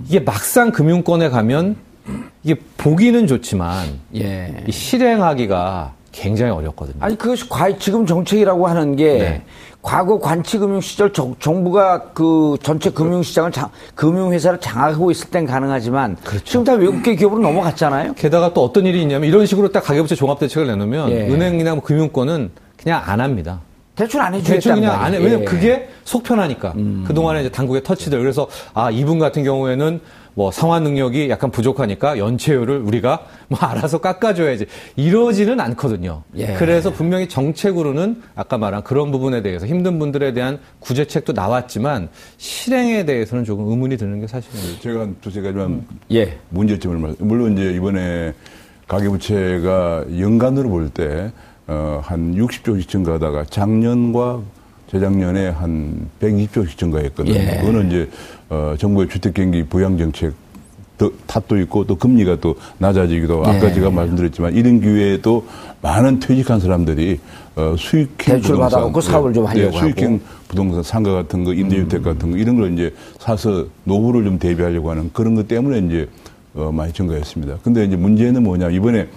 [0.08, 1.76] 이게 막상 금융권에 가면
[2.44, 4.64] 이게 보기는 좋지만 예.
[4.68, 6.98] 이 실행하기가 굉장히 어렵거든요.
[7.00, 9.42] 아니 그것이 과, 지금 정책이라고 하는 게 네.
[9.84, 16.46] 과거 관치금융 시절 정, 정부가 그 전체 금융시장을 장, 금융회사를 장악하고 있을 땐 가능하지만 그렇죠.
[16.46, 18.14] 지금 다 외국계 기업으로 넘어갔잖아요.
[18.14, 21.28] 게다가 또 어떤 일이 있냐면 이런 식으로 딱 가계부채 종합대책을 내놓으면 예.
[21.28, 23.60] 은행이나 뭐 금융권은 그냥 안 합니다.
[23.96, 25.20] 대출 안 대출 해주겠다는 그냥 안 해.
[25.20, 25.24] 말이에요.
[25.24, 25.46] 왜냐면 예.
[25.46, 26.74] 그게 속편하니까.
[27.06, 28.20] 그동안에 이제 당국의 터치들.
[28.20, 30.00] 그래서 아, 이분 같은 경우에는
[30.36, 34.66] 뭐 상환 능력이 약간 부족하니까 연체율을 우리가 뭐 알아서 깎아줘야지.
[34.96, 36.24] 이러지는 않거든요.
[36.36, 36.54] 예.
[36.54, 43.44] 그래서 분명히 정책으로는 아까 말한 그런 부분에 대해서 힘든 분들에 대한 구제책도 나왔지만 실행에 대해서는
[43.44, 44.82] 조금 의문이 드는 게 사실입니다.
[44.82, 46.38] 제가 한 두세 가지만 예.
[46.50, 48.34] 문제점을 말 물론 이제 이번에
[48.88, 51.32] 가계부채가 연간으로 볼때
[51.68, 54.42] 어, 한 60조씩 증가하다가 작년과
[54.92, 57.36] 재작년에 한 120조씩 증가했거든요.
[57.36, 57.58] 예.
[57.62, 58.10] 그거는 이제
[58.54, 60.34] 어, 정부의 주택경기 부양 정책
[60.98, 63.74] 더- 탓도 있고 또 금리가 또 낮아지기도 하고 아까 예.
[63.74, 65.44] 제가 말씀드렸지만 이런 기회에도
[65.82, 67.20] 많은 퇴직한 사람들이
[67.56, 70.20] 어, 수익형 대출 부동산, 받아갖고 사업을 좀 하려고 수익형 하고.
[70.48, 75.10] 부동산 상가 같은 거 임대주택 같은 거 이런 걸 이제 사서 노후를 좀 대비하려고 하는
[75.14, 76.08] 그런 것 때문에 이제
[76.54, 77.58] 어, 많이 증가했습니다.
[77.64, 79.08] 근데 이제 문제는 뭐냐 이번에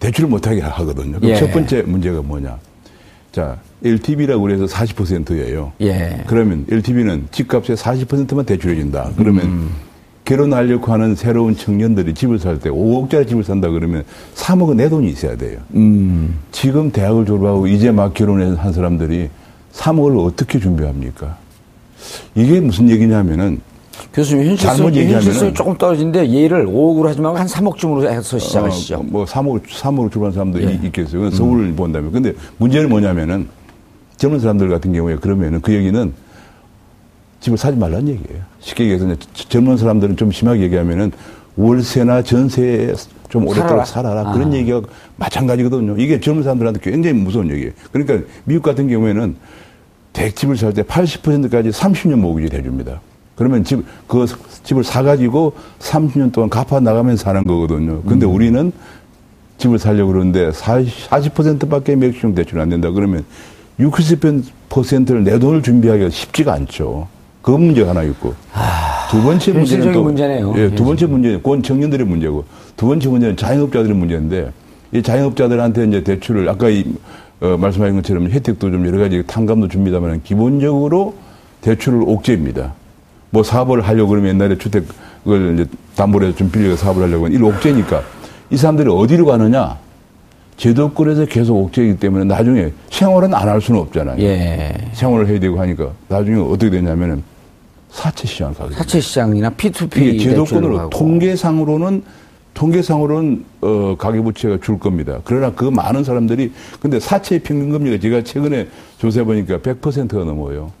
[0.00, 1.16] 대출을 못하게 하거든요.
[1.18, 1.36] 그럼 예.
[1.36, 2.58] 첫 번째 문제가 뭐냐?
[3.32, 5.72] 자 LTV라고 그래서 40%예요.
[5.80, 6.22] 예.
[6.26, 9.10] 그러면 LTV는 집값의 40%만 대출해준다.
[9.16, 9.70] 그러면 음.
[10.24, 14.02] 결혼하려고 하는 새로운 청년들이 집을 살 때 5억짜리 집을 산다 그러면
[14.34, 15.58] 3억은 내 돈이 있어야 돼요.
[15.74, 16.34] 음.
[16.50, 19.28] 지금 대학을 졸업하고 이제 막 결혼한 한 사람들이
[19.72, 21.36] 3억을 어떻게 준비합니까?
[22.34, 23.60] 이게 무슨 얘기냐면은
[24.12, 28.96] 교수님 현실성, 현실성이 조금 떨어진데 예를 5억으로 하지 말고 한 3억쯤으로 해서 시작하시죠.
[28.96, 30.72] 어, 뭐 3억, 3억을 출발한 사람도 예.
[30.82, 31.30] 이 있겠어요.
[31.30, 32.10] 서울을 본다면.
[32.12, 33.46] 근데 문제는 뭐냐면은
[34.16, 36.12] 젊은 사람들 같은 경우에 그러면은 그 얘기는
[37.40, 38.42] 집을 사지 말라는 얘기예요.
[38.60, 39.14] 쉽게 얘기해서
[39.48, 41.12] 젊은 사람들은 좀 심하게 얘기하면은
[41.56, 42.94] 월세나 전세에
[43.28, 44.14] 좀 오랫도록 살아라.
[44.24, 44.32] 살아라.
[44.32, 44.56] 그런 아.
[44.56, 44.82] 얘기가
[45.16, 45.96] 마찬가지거든요.
[45.98, 47.72] 이게 젊은 사람들한테 굉장히 무서운 얘기예요.
[47.92, 49.36] 그러니까 미국 같은 경우에는
[50.12, 53.00] 대집을 살 때 80%까지 30년 모기지 해줍니다.
[53.36, 54.24] 그러면 집, 그
[54.64, 58.02] 집을 사가지고 30년 동안 갚아 나가면서 사는 거거든요.
[58.02, 58.72] 근데 우리는
[59.58, 62.90] 집을 살려고 그러는데 40, 40%밖에 맥시멈 대출이 안 된다.
[62.90, 63.24] 그러면
[63.80, 67.08] 60%를 내 돈을 준비하기가 쉽지가 않죠.
[67.42, 68.34] 그 문제가 하나 있고.
[69.10, 70.02] 두 번째 문제는 또.
[70.02, 70.54] 문제네요.
[70.56, 72.44] 예, 두 번째 문제는 그건 청년들의 문제고.
[72.76, 74.50] 두 번째 문제는 자영업자들의 문제인데
[74.92, 76.84] 이 자영업자들한테 이제 대출을 아까 이,
[77.40, 81.14] 어, 말씀하신 것처럼 혜택도 좀 여러 가지 탕감도 줍니다만 기본적으로
[81.60, 82.72] 대출을 옥죄입니다.
[83.30, 87.42] 뭐 사업을 하려고 그러면 옛날에 주택을 이제 담보로 해서 좀 빌려서 사업을 하려고 하면 이
[87.42, 88.02] 옥죄니까
[88.50, 89.76] 이 사람들이 어디로 가느냐?
[90.56, 94.20] 제도권에서 계속 옥죄이기 때문에 나중에 생활은 안 할 수는 없잖아요.
[94.22, 94.74] 예.
[94.92, 97.22] 생활을 해야 되고 하니까 나중에 어떻게 되냐면은
[97.90, 98.74] 사채 시장을 가게.
[98.74, 100.90] 사채 시장이나 P2P 이게 대출로 제도권으로.
[100.90, 102.02] 통계상으로는
[102.54, 105.18] 통계상으로는 어 가계 부채가 줄 겁니다.
[105.24, 108.66] 그러나 그 많은 사람들이 근데 사채 평균 금리가 제가 최근에
[108.98, 110.72] 조사해 보니까 100%가 넘어요.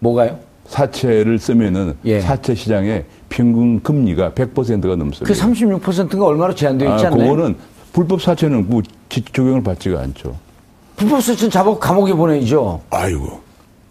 [0.00, 0.38] 뭐가요?
[0.66, 2.20] 사채를 쓰면은 예.
[2.20, 5.24] 사채 시장의 평균 금리가 100%가 넘습니다.
[5.24, 7.30] 그 36%가 얼마로 제한되어 있지 아, 않나요?
[7.30, 7.54] 그거는
[7.92, 8.90] 불법 사채는 뭐 지-
[9.22, 10.36] 적용을 받지가 않죠.
[10.96, 12.80] 불법 수준 잡아 감옥에 보내죠.
[12.90, 13.42] 아이고.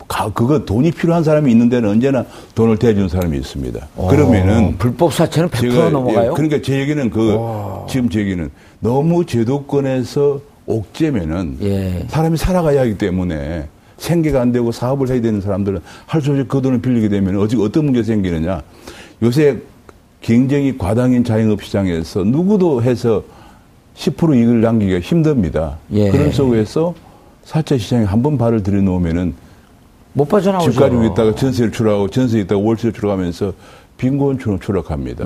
[0.07, 3.87] 가- 그거 돈이 필요한 사람이 있는 데는 언제나 돈을 대주는 사람이 있습니다.
[4.09, 6.31] 그러면은 어, 불법 사채는 100% 제가, 넘어가요.
[6.31, 7.37] 예, 그러니까 제 얘기는 그
[7.89, 12.05] 지금 제 얘기는 너무 제도권에서 옥죄면은 예.
[12.09, 16.61] 사람이 살아가야 하기 때문에 생계가 안 되고 사업을 해야 되는 사람들은 할 수 없이 그
[16.61, 18.61] 돈을 빌리게 되면 어찌 어떤 문제가 생기느냐
[19.21, 19.57] 요새
[20.21, 23.23] 굉장히 과당인 자영업 시장에서 누구도 해서
[23.95, 25.77] 10% 이익을 남기기가 힘듭니다.
[25.91, 26.09] 예.
[26.09, 26.93] 그런 속에서
[27.43, 29.33] 사채 시장에 한 번 발을 들여놓으면은
[30.13, 30.71] 못 빠져나오죠.
[30.71, 33.53] 집 가지고 있다가 전세를 추락하고 전세 있다가 월세를 추락하면서
[33.97, 35.25] 빈곤처럼 추락합니다.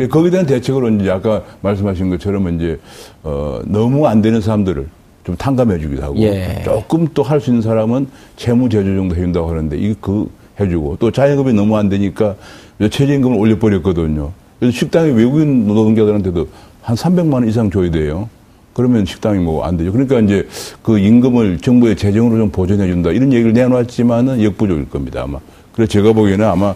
[0.00, 2.78] 예, 거기에 대한 대책으로 이제 아까 말씀하신 것처럼 이제
[3.22, 4.88] 어, 너무 안 되는 사람들을
[5.24, 6.62] 좀 탕감해주기도 하고 예.
[6.64, 11.10] 조금 또 할 수 있는 사람은 채무 제조 정도 해준다고 하는데 이거 그 해주고 또
[11.10, 12.36] 자영업이 너무 안 되니까
[12.80, 14.32] 최저임금을 올려버렸거든요.
[14.58, 16.48] 그래서 식당에 외국인 노동자들한테도
[16.86, 18.28] 한 300만 원 이상 줘야 돼요.
[18.72, 19.90] 그러면 식당이 뭐 안 되죠.
[19.90, 20.46] 그러니까 이제
[20.84, 23.10] 그 임금을 정부의 재정으로 좀 보전해 준다.
[23.10, 25.40] 이런 얘기를 내놓았지만은 역부족일 겁니다, 아마.
[25.72, 26.74] 그래서 제가 보기에는 아마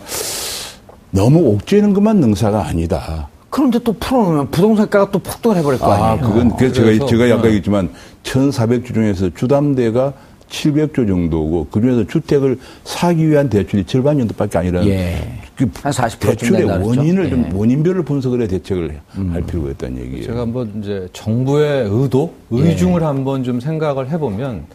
[1.12, 3.28] 너무 옥죄는 것만 능사가 아니다.
[3.50, 6.26] 그런데 또 풀어놓으면 부동산가가 또 폭등을 해버릴 거 아, 아니에요.
[6.26, 7.46] 그건, 그래서 그래서, 제가, 제가 네.
[7.46, 7.90] 얘기했지만
[8.24, 10.12] 1,400주 중에서 주담대가
[10.50, 15.16] 700조 정도고 그중에서 주택을 사기 위한 대출이 절반 정도밖에 아니라 예.
[15.56, 16.64] 그한 40%쯤 대출의?
[16.64, 17.56] 원인을 좀 예.
[17.56, 19.00] 원인별로 분석을 해 대책을
[19.32, 20.24] 할 필요가 있다는 얘기예요.
[20.26, 24.66] 제가 한번 이제 정부의 의도, 의중을 한번 좀 생각을 해보면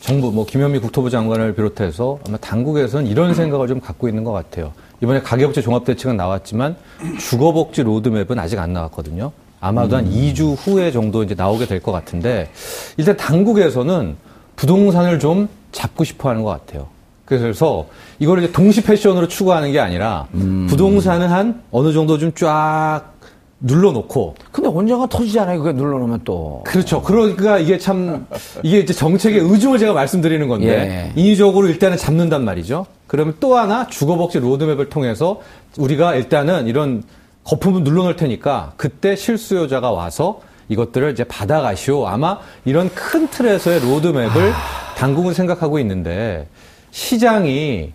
[0.00, 4.72] 정부, 뭐 김현미 국토부 장관을 비롯해서 아마 당국에서는 이런 생각을 좀 갖고 있는 것 같아요.
[5.02, 6.76] 이번에 가계복지 종합대책은 나왔지만
[7.18, 9.32] 주거복지 로드맵은 아직 안 나왔거든요.
[9.60, 12.48] 아마도 한 2주 후에 정도 이제 나오게 될 것 같은데
[12.96, 14.16] 일단 당국에서는
[14.56, 16.88] 부동산을 좀 잡고 싶어 하는 것 같아요.
[17.24, 17.86] 그래서
[18.18, 20.26] 이걸 이제 동시 패션으로 추구하는 게 아니라
[20.68, 23.16] 부동산은 한 어느 정도 좀 쫙
[23.60, 25.62] 눌러놓고 근데 언젠가 터지잖아요.
[25.62, 26.62] 그게 눌러놓으면 또.
[26.66, 27.00] 그렇죠.
[27.02, 28.26] 그러니까 이게 참
[28.62, 31.20] 이게 이제 정책의 의중을 제가 말씀드리는 건데 예.
[31.20, 32.86] 인위적으로 일단은 잡는단 말이죠.
[33.06, 35.40] 그러면 또 하나 주거복지 로드맵을 통해서
[35.78, 37.02] 우리가 일단은 이런
[37.44, 42.06] 거품을 눌러놓을 테니까 그때 실수요자가 와서 이것들을 이제 받아가시오.
[42.06, 44.52] 아마 이런 큰 틀에서의 로드맵을
[44.96, 46.48] 당국은 생각하고 있는데
[46.90, 47.92] 시장이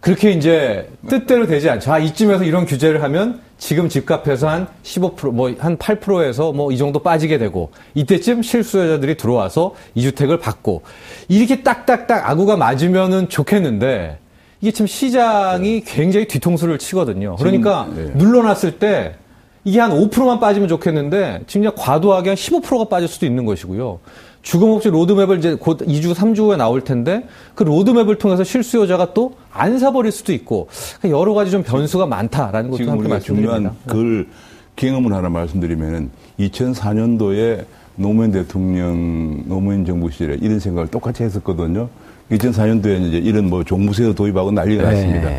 [0.00, 1.92] 그렇게 이제 뜻대로 되지 않죠.
[1.92, 7.00] 아, 이쯤에서 이런 규제를 하면 지금 집값에서 한 15%, 뭐, 한 8%에서 뭐 이 정도
[7.00, 10.82] 빠지게 되고, 이때쯤 실수요자들이 들어와서 이 주택을 받고,
[11.28, 14.18] 이렇게 딱딱딱 아구가 맞으면은 좋겠는데,
[14.62, 17.36] 이게 참 시장이 굉장히 뒤통수를 치거든요.
[17.36, 18.10] 그러니까 네.
[18.14, 19.16] 눌러놨을 때,
[19.64, 24.00] 이게 한 5%만 빠지면 좋겠는데, 지금 과도하게 한 15%가 빠질 수도 있는 것이고요.
[24.42, 29.78] 주거복지 로드맵을 이제 곧 2주, 3주 후에 나올 텐데, 그 로드맵을 통해서 실수요자가 또 안
[29.78, 30.68] 사버릴 수도 있고,
[30.98, 33.58] 그러니까 여러 가지 좀 변수가 많다라는 것도 함께 말씀드립니다.
[33.58, 34.26] 중요한 그걸
[34.76, 37.64] 경험을 하나 말씀드리면은 2004년도에
[37.96, 41.88] 노무현 대통령 노무현 정부 시절에 이런 생각을 똑같이 했었거든요.
[42.30, 45.30] 2004년도에 이제 이런 뭐 종부세도 도입하고 난리가 났습니다.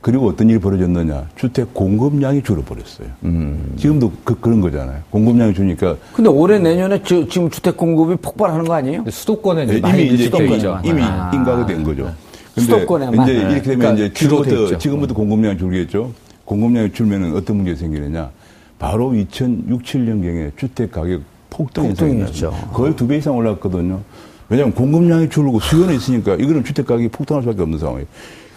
[0.00, 0.02] 네.
[0.02, 1.28] 그리고 어떤 일이 벌어졌느냐.
[1.36, 3.08] 주택 공급량이 줄어버렸어요.
[3.24, 3.74] 음.
[3.76, 4.98] 지금도 그, 런 거잖아요.
[5.10, 8.98] 공급량이 주니까 근데 올해 내년에 저- 지금 주택 공급이 폭발하는 거 아니에요?
[8.98, 11.30] 근데 수도권에 이제 예, 많이 이미 이제 밀집돼 이미, 아.
[11.34, 12.10] 인가가 된 거죠.
[12.56, 13.28] 수도권에만.
[13.28, 14.78] 이제 이렇게 되면 그러니까 이제 지금부터.
[14.78, 16.12] 지금부터 공급량이 줄겠죠.
[16.46, 18.30] 공급량이 줄면은 어떤 문제가 생기느냐?
[18.78, 22.50] 바로 2006, 7년경에 주택 가격 폭등 현상이 폭등이었죠.
[22.50, 22.68] 났어요.
[22.72, 24.00] 거의 두 배 이상 올랐거든요.
[24.48, 28.06] 왜냐하면 공급량이 줄고 수요는 있으니까 이거는 주택 가격이 폭등할 수밖에 없는 상황이에요.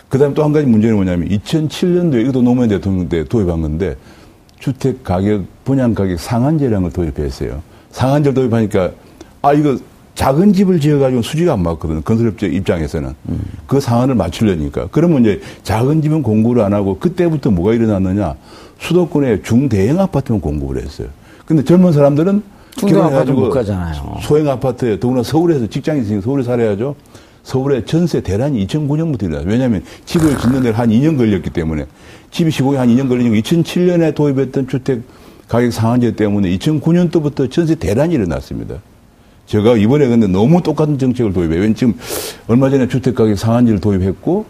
[0.10, 3.96] 그 다음에 또 한 가지 문제는 뭐냐면 2007년도에 이것도 노무현 대통령 때 도입한 건데
[4.60, 7.62] 주택 가격, 분양 가격 상한제라는 걸 도입했어요.
[7.92, 8.92] 상한제를 도입하니까
[9.42, 9.78] 아, 이거
[10.16, 12.02] 작은 집을 지어가지고 수지가 안 맞거든요.
[12.02, 13.14] 건설업체 입장에서는.
[13.66, 14.90] 그 상한을 맞추려니까.
[14.92, 18.36] 그러면 이제 작은 집은 공급을 안 하고 그때부터 뭐가 일어났느냐.
[18.80, 21.08] 수도권에 중대형 아파트만 공급을 했어요.
[21.46, 22.44] 근데 젊은 사람들은
[22.76, 24.18] 중대형 아파트 못 가잖아요.
[24.22, 26.96] 소형 아파트에 더구나 서울에서 직장이 있으니까 서울에 살아야죠.
[27.44, 29.52] 서울에 전세 대란이 2009년부터 일어났어요.
[29.52, 31.86] 왜냐하면 집을 짓는 데는 한 2년 걸렸기 때문에
[32.32, 35.02] 집이 시공이 한 2년 걸리니까 2007년에 도입했던 주택
[35.48, 38.82] 가격 상한제 때문에 2009년도부터 전세 대란이 일어났습니다.
[39.46, 41.60] 제가 이번에 근데 너무 똑같은 정책을 도입해요.
[41.60, 41.96] 왜냐면 지금
[42.48, 44.46] 얼마 전에 주택 가격 상한제를 도입했고,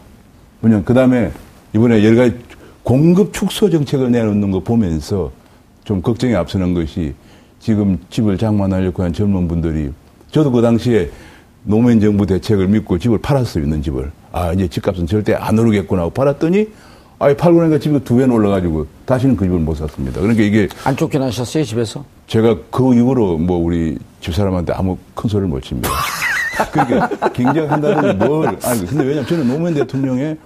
[0.62, 1.32] 뭐냐, 그 다음에
[1.76, 2.36] 이번에 여러 가지
[2.84, 5.32] 공급 축소 정책을 내놓는 거 보면서
[5.84, 7.14] 좀 걱정이 앞서는 것이
[7.60, 9.92] 지금 집을 장만하려고 한 젊은 분들이
[10.32, 11.10] 저도 그 당시에
[11.64, 14.12] 노무현 정부 대책을 믿고 집을 팔았어요, 있는 집을.
[14.32, 16.68] 아, 이제 집값은 절대 안 오르겠구나 하고 팔았더니
[17.20, 20.20] 아, 팔고 나니까 집이 두 배는 올라가지고 다시는 그 집을 못 샀습니다.
[20.20, 22.04] 그러니까 이게 안 쫓겨나셨어요, 집에서?
[22.28, 25.90] 제가 그 이후로 뭐 우리 집사람한테 아무 큰 소리를 못 칩니다.
[26.72, 30.38] 그러니까 경쟁한다는 뭘, 아니, 근데 왜냐면 저는 노무현 대통령의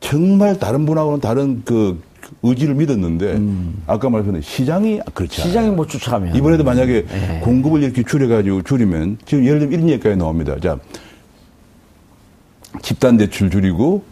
[0.00, 2.00] 정말 다른 분하고는 다른 그
[2.42, 3.40] 의지를 믿었는데
[3.86, 5.48] 아까 말씀드린 시장이 그렇지 않아요.
[5.50, 6.34] 시장이 못 쫓아가면.
[6.36, 7.40] 이번에도 만약에 네.
[7.42, 10.56] 공급을 이렇게 줄여가지고 줄이면 지금 예를 들면 이런 얘기까지 나옵니다.
[10.62, 10.78] 자,
[12.82, 14.02] 집단 대출 줄이고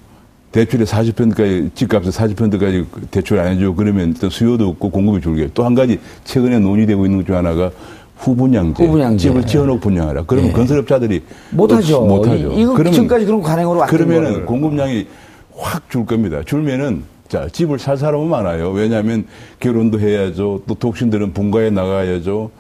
[0.53, 5.51] 대출의 40%까지 집값의 40%까지 대출 안 해주고 그러면 일단 수요도 없고 공급이 줄게.
[5.53, 7.71] 또 한 가지 최근에 논의되고 있는 것 중 하나가
[8.17, 8.83] 후분양제.
[8.87, 9.19] 후분양제.
[9.29, 10.25] 집을 지어놓고 분양하라.
[10.27, 10.53] 그러면 예.
[10.55, 12.01] 건설업자들이 못하죠.
[12.07, 12.51] 못하죠.
[12.53, 14.47] 이, 거 지금까지 그런 관행으로 그러면은 거를.
[14.47, 15.07] 공급량이
[15.55, 16.41] 확 줄 겁니다.
[16.47, 18.71] 줄면은 자 집을 살 사람은 많아요.
[18.71, 19.27] 왜냐하면
[19.61, 20.63] 결혼도 해야죠.
[20.67, 22.51] 또 독신들은 분가에 나가야죠.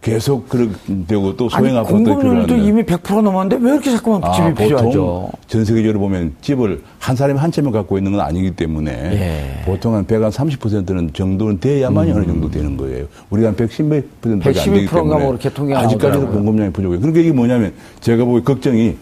[0.00, 0.74] 계속 그렇게
[1.08, 2.56] 되고 또 소형 아파트 공급률도.
[2.56, 5.30] 이미 100% 넘었는데 왜 이렇게 자꾸만 아, 집이 필요하죠?
[5.46, 9.62] 전 세계적으로 보면 집을 한 사람이 한 채만 갖고 있는 건 아니기 때문에 예.
[9.64, 13.06] 보통 한 100, 한 30%는 정도는 돼야만이 어느 정도 되는 거예요.
[13.30, 16.28] 우리가 한 110몇 퍼센트밖에 안 되기 112% 인가 때문에 뭐 이렇게 통계가 아직까지도.
[16.28, 16.98] 공급량이 부족해요.
[17.00, 18.96] 그러니까 이게 뭐냐면 제가 보기 걱정이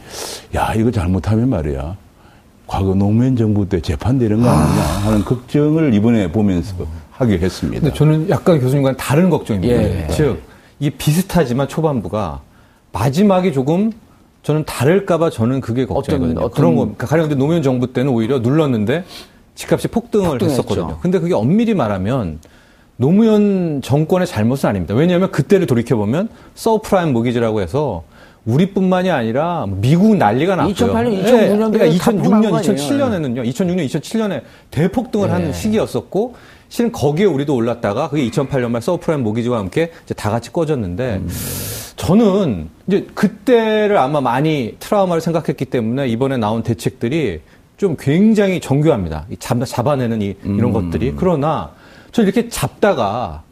[0.55, 1.97] 야 이거 잘못하면 말이야.
[2.73, 6.75] 과거 노무현 정부 때 재판되는 거 아니냐 하는 걱정을 이번에 보면서
[7.11, 7.83] 하게 했습니다.
[7.83, 9.75] 근데 저는 약간 교수님과는 다른 걱정입니다.
[9.75, 10.07] 예.
[10.11, 10.41] 즉,
[10.81, 12.41] 이게 비슷하지만 초반부가
[12.91, 13.93] 마지막에 조금
[14.43, 16.33] 저는 다를까봐 저는 그게 걱정이거든요.
[16.41, 19.05] 어떤- 어떤- 그런 거, 그러니까 가령 노무현 정부 때는 오히려 눌렀는데
[19.55, 20.63] 집값이 폭등을 폭등했죠.
[20.63, 20.99] 했었거든요.
[21.03, 22.39] 근데 그게 엄밀히 말하면
[22.97, 24.95] 노무현 정권의 잘못은 아닙니다.
[24.95, 28.03] 왜냐하면 그때를 돌이켜보면 서브프라임 모기지라고 해서
[28.45, 30.75] 우리뿐만이 아니라 미국 난리가 났고요.
[30.75, 32.75] 2008년, 2009년 그러니까 다 폭락한 2006년, 거 아니에요?
[32.75, 33.53] 2007년에는요.
[33.53, 35.33] 2006년, 2007년에 대폭등을 네.
[35.33, 36.35] 하는 시기였었고
[36.69, 41.29] 실은 거기에 우리도 올랐다가 그게 2008년 말 서브프라임 모기지와 함께 이제 다 같이 꺼졌는데 음.
[41.97, 47.43] 저는 이제 그때를 아마 많이 트라우마를 생각했기 때문에 이번에 나온 대책들이
[47.77, 49.27] 좀 굉장히 정교합니다.
[49.31, 50.57] 이 잡, 잡아내는 이, 음.
[50.57, 51.15] 이런 것들이.
[51.17, 51.73] 그러나
[52.11, 53.43] 저 이렇게 잡다가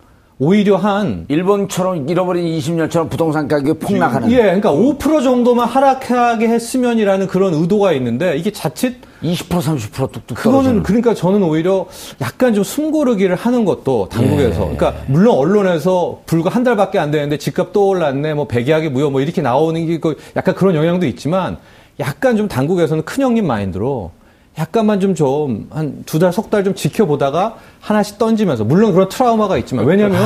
[0.42, 4.33] 오히려 한 일본처럼 잃어버린 20년처럼 부동산 가격이 폭락하는.
[4.33, 10.83] 예, 그러니까 5% 정도만 하락하게 했으면이라는 그런 의도가 있는데 이게 자칫 20% 30% 뚝뚝 그거는
[10.83, 11.87] 그러니까 저는 오히려
[12.22, 14.62] 약간 좀 숨고르기를 하는 것도 당국에서.
[14.62, 14.76] 예.
[14.76, 19.20] 그러니까 물론 언론에서 불과 한 달밖에 안 되는데 집값 또 올랐네 뭐 백이하게 무효 뭐
[19.20, 21.59] 이렇게 나오는 게그 약간 그런 영향도 있지만
[21.98, 24.11] 약간 좀 당국에서는 큰 형님 마인드로
[24.59, 29.57] 약간만 좀 좀 한 두 달 석 달 좀 지켜보다가 하나씩 던지면서 물론 그런 트라우마가
[29.59, 30.21] 있지만 왜냐면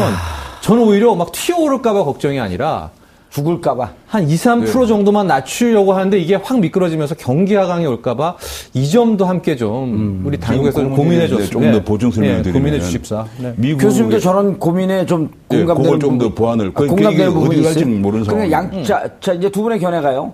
[0.62, 2.90] 저는 오히려 막 튀어오를까봐 걱정이 아니라
[3.30, 8.36] 죽을까봐 한 2, 3% 정도만 낮추려고 하는데 이게 확 미끄러지면서 경기 하강이 올까봐
[8.74, 13.26] 이 점도 함께 좀 우리 당국에서 좀 고민해 줬으면 좀더 보충 예, 드리면 고민해 주십사.
[13.38, 13.52] 네.
[13.56, 16.68] 미국 교수님도 저런 고민에 좀 예, 공감되는 그걸 좀더 부분- 보완을.
[16.68, 17.86] 아, 그- 공감되는 부분이 있어요?
[17.88, 18.84] 모르는 그러니까 양, 상황.
[18.84, 20.32] 자, 자, 이제 두 분의 견해가요.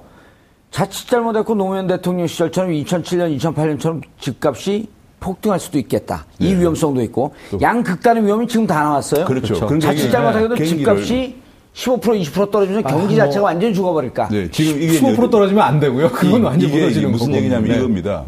[0.71, 6.25] 자칫 잘못했고 노무현 대통령 시절처럼 2007년, 2008년처럼 집값이 폭등할 수도 있겠다.
[6.39, 9.25] 이 위험성도 있고 양 극단의 위험이 지금 다 나왔어요.
[9.27, 9.55] 그렇죠.
[9.67, 9.79] 그렇죠.
[9.81, 11.37] 자칫 잘못하게도 경기를- 집값이
[11.75, 14.29] 15% 20% 떨어지면 경기 자체가 완전히 죽어버릴까.
[14.29, 16.11] 네, 지금 이게 15% 이제- 떨어지면 안 되고요.
[16.11, 17.37] 그건 이- 완전 이게 무너지는 무슨 거고.
[17.39, 17.77] 얘기냐면 네.
[17.77, 18.25] 이겁니다.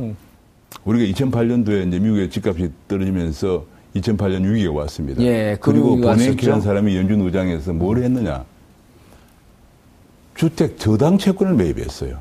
[0.85, 3.65] 우리가 2008년도에 이제 미국의 집값이 떨어지면서
[3.97, 5.23] 2008년 위기가 왔습니다.
[5.23, 6.67] 예, 그리고 금융위기가 보냉키라는 왔었죠.
[6.69, 8.45] 사람이 연준 의장에서 뭘 했느냐?
[10.35, 12.19] 주택 저당 채권을 매입했어요.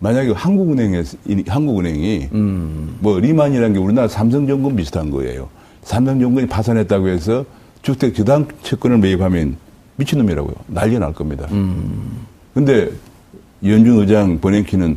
[0.00, 1.02] 만약에 한국은행에
[1.46, 2.96] 한국은행이 음.
[3.00, 5.48] 뭐 리만이라는 게 우리나라 삼성전권 비슷한 거예요.
[5.82, 7.44] 삼성전권이 파산했다고 해서
[7.82, 9.56] 주택 저당 채권을 매입하면
[9.96, 10.54] 미친놈이라고요.
[10.68, 11.46] 난리 날 겁니다.
[11.52, 12.26] 음.
[12.54, 12.90] 근데
[13.64, 14.96] 연준 의장 버냉키는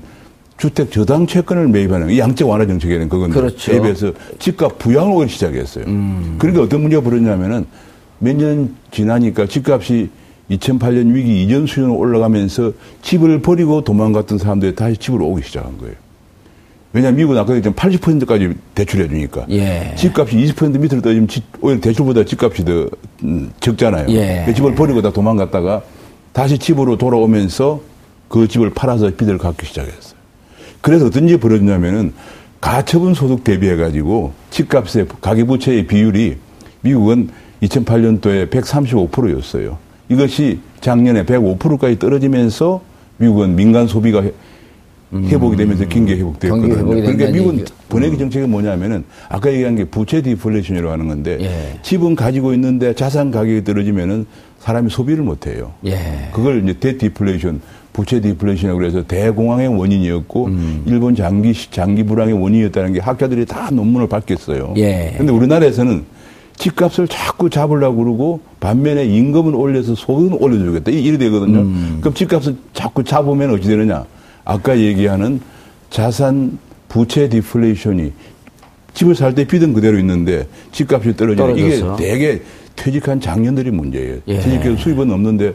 [0.57, 3.71] 주택 저당 채권을 매입하는 이 양적 완화 정책에는 그건데 그렇죠.
[3.73, 5.83] 대비해서 집값 부양을 시작했어요.
[6.37, 7.65] 그러니까 어떤 문제가 벌어졌냐면은
[8.19, 10.09] 몇 년 지나니까 집값이
[10.57, 15.95] 2008년 위기 이전 수준으로 올라가면서 집을 버리고 도망갔던 사람들이 다시 집으로 오기 시작한 거예요.
[16.93, 19.93] 왜냐하면 미국은 아까 얘기했지만 80%까지 대출해 주니까 예.
[19.97, 22.87] 집값이 20% 밑으로 떨어지면 집- 오히려 대출보다 집값이 더
[23.23, 24.05] 음, 적잖아요.
[24.09, 24.43] 예.
[24.45, 25.81] 그 집을 버리고 다 도망갔다가
[26.33, 27.81] 다시 집으로 돌아오면서
[28.27, 30.13] 그 집을 팔아서 빚을 갚기 시작했어요.
[30.81, 32.13] 그래서 어떤 일이 벌어지냐면은
[32.61, 36.37] 가처분 소득 대비해 가지고 집값의 가계부채의 비율이
[36.81, 37.29] 미국은
[37.63, 39.77] 2008년도에 135%였어요.
[40.17, 42.81] 이것이 작년에 105%까지 떨어지면서
[43.17, 44.31] 미국은 민간 소비가 회-
[45.13, 47.73] 회복이 되면서 경기 회복이 그러니까 미국은 얘기죠.
[47.89, 51.79] 번외기 정책이 뭐냐면은 아까 얘기한 게 부채 디플레이션이라고 하는 건데 예.
[51.83, 54.25] 집은 가지고 있는데 자산 가격이 떨어지면은
[54.59, 55.73] 사람이 소비를 못 해요.
[55.85, 55.99] 예.
[56.33, 60.81] 그걸 이제 debt deflation, 부채 디플레이션이라고 그래서 대공황의 원인이었고 음.
[60.87, 64.73] 일본 장기 장기 불황의 원인이었다는 게 학자들이 다 논문을 밝혔어요.
[64.77, 65.13] 예.
[65.15, 66.05] 근데 우리나라에서는
[66.57, 70.91] 집값을 자꾸 잡으려고 그러고 반면에 임금은 올려서 소득은 올려주겠다.
[70.91, 71.59] 이- 이래 되거든요.
[71.59, 71.97] 음.
[71.99, 74.05] 그럼 집값을 자꾸 잡으면 어찌 되느냐?
[74.45, 75.41] 아까 얘기하는
[75.89, 76.57] 자산
[76.89, 78.11] 부채 디플레이션이
[78.93, 81.95] 집을 살때 빚은 그대로 있는데 집값이 떨어지는 이게 떨어져서.
[81.95, 82.39] 대개
[82.75, 84.17] 퇴직한 장년들이 문제예요.
[84.27, 84.39] 예.
[84.39, 85.53] 퇴직해서 수입은 없는데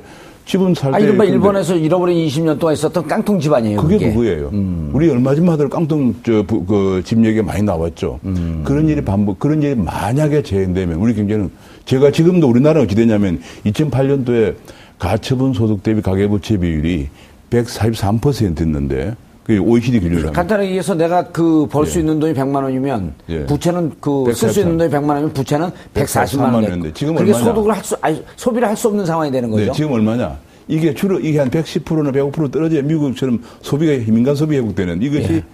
[0.48, 0.96] 집은 살 때.
[0.96, 3.80] 아, 이른바 일본에서 잃어버린 20년 동안 있었던 깡통 집안이에요.
[3.80, 4.12] 그게 그게.
[4.12, 4.48] 그거예요.
[4.54, 4.90] 음.
[4.94, 8.18] 우리 얼마 전만 하더라도 깡통 저그 얘기 많이 나왔죠.
[8.24, 8.62] 음.
[8.64, 11.50] 그런 일이 반복 그런 일이 만약에 재현되면 우리 경제는
[11.84, 14.54] 제가 지금도 우리나라 어찌 되냐면 2008년도에
[14.98, 17.08] 가처분 소득 대비 가계부채 비율이
[17.50, 19.14] 143%였는데
[19.48, 23.46] 그게 OECD 하면 간단하게 얘기해서 내가 그 벌 수 있는 돈이 100만 원이면 예.
[23.46, 26.54] 부채는 그 쓸 수 있는 돈이 100만 원이면 부채는 140만 143만 원.
[26.64, 27.44] 원인데 지금 그게 얼마냐?
[27.54, 29.64] 소득을 할 수, 아니, 소비를 할 수 없는 상황이 되는 거죠.
[29.64, 30.36] 네, 지금 얼마냐?
[30.68, 35.44] 이게 주로 이게 한 110%나 105% 떨어져야 미국처럼 소비가 민간 소비 회복되는 이것이 예.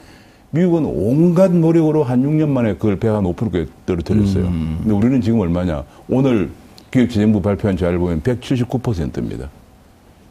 [0.51, 4.45] 미국은 온갖 노력으로 한 6년 만에 그걸 105%에 떨어뜨렸어요.
[4.45, 4.79] 음.
[4.83, 5.85] 근데 우리는 지금 얼마냐?
[6.09, 6.51] 오늘
[6.91, 9.49] 기획재정부 발표한 자료를 보면 179%입니다.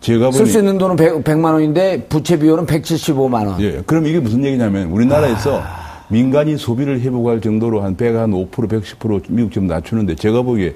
[0.03, 3.61] 제가 쓸 보니 수 있는 돈은 100, 만 원인데 부채 비율은 175만 원.
[3.61, 6.03] 예, 그럼 이게 무슨 얘기냐면 우리나라에서 아.
[6.09, 10.75] 민간이 소비를 회복할 정도로 한 105% 110% 미국처럼 낮추는데 제가 보기에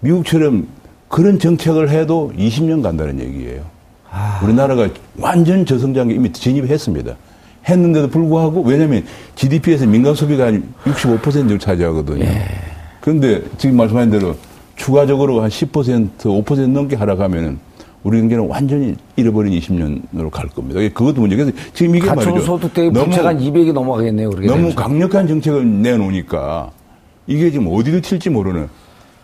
[0.00, 0.66] 미국처럼
[1.08, 3.62] 그런 정책을 해도 20년 간다는 얘기예요.
[4.10, 4.40] 아.
[4.42, 7.14] 우리나라가 완전 저성장에 이미 진입했습니다.
[7.68, 12.24] 했는데도 불구하고 왜냐하면 GDP에서 민간 소비가 한 65% 정도 차지하거든요.
[12.24, 12.46] 예.
[13.00, 14.34] 그런데 지금 말씀하신 대로
[14.76, 17.58] 추가적으로 한 10% 5% 넘게 하락하면은
[18.04, 20.78] 우리 경제는 완전히 잃어버린 20년으로 갈 겁니다.
[20.94, 21.36] 그것도 문제.
[21.36, 22.40] 그래서 지금 이게 말이죠.
[22.40, 24.30] 소득 대비 부채가 한 200이 넘어가겠네요.
[24.30, 24.74] 너무 되면.
[24.74, 26.70] 강력한 정책을 내놓으니까
[27.26, 28.68] 이게 지금 어디로 튈지 모르는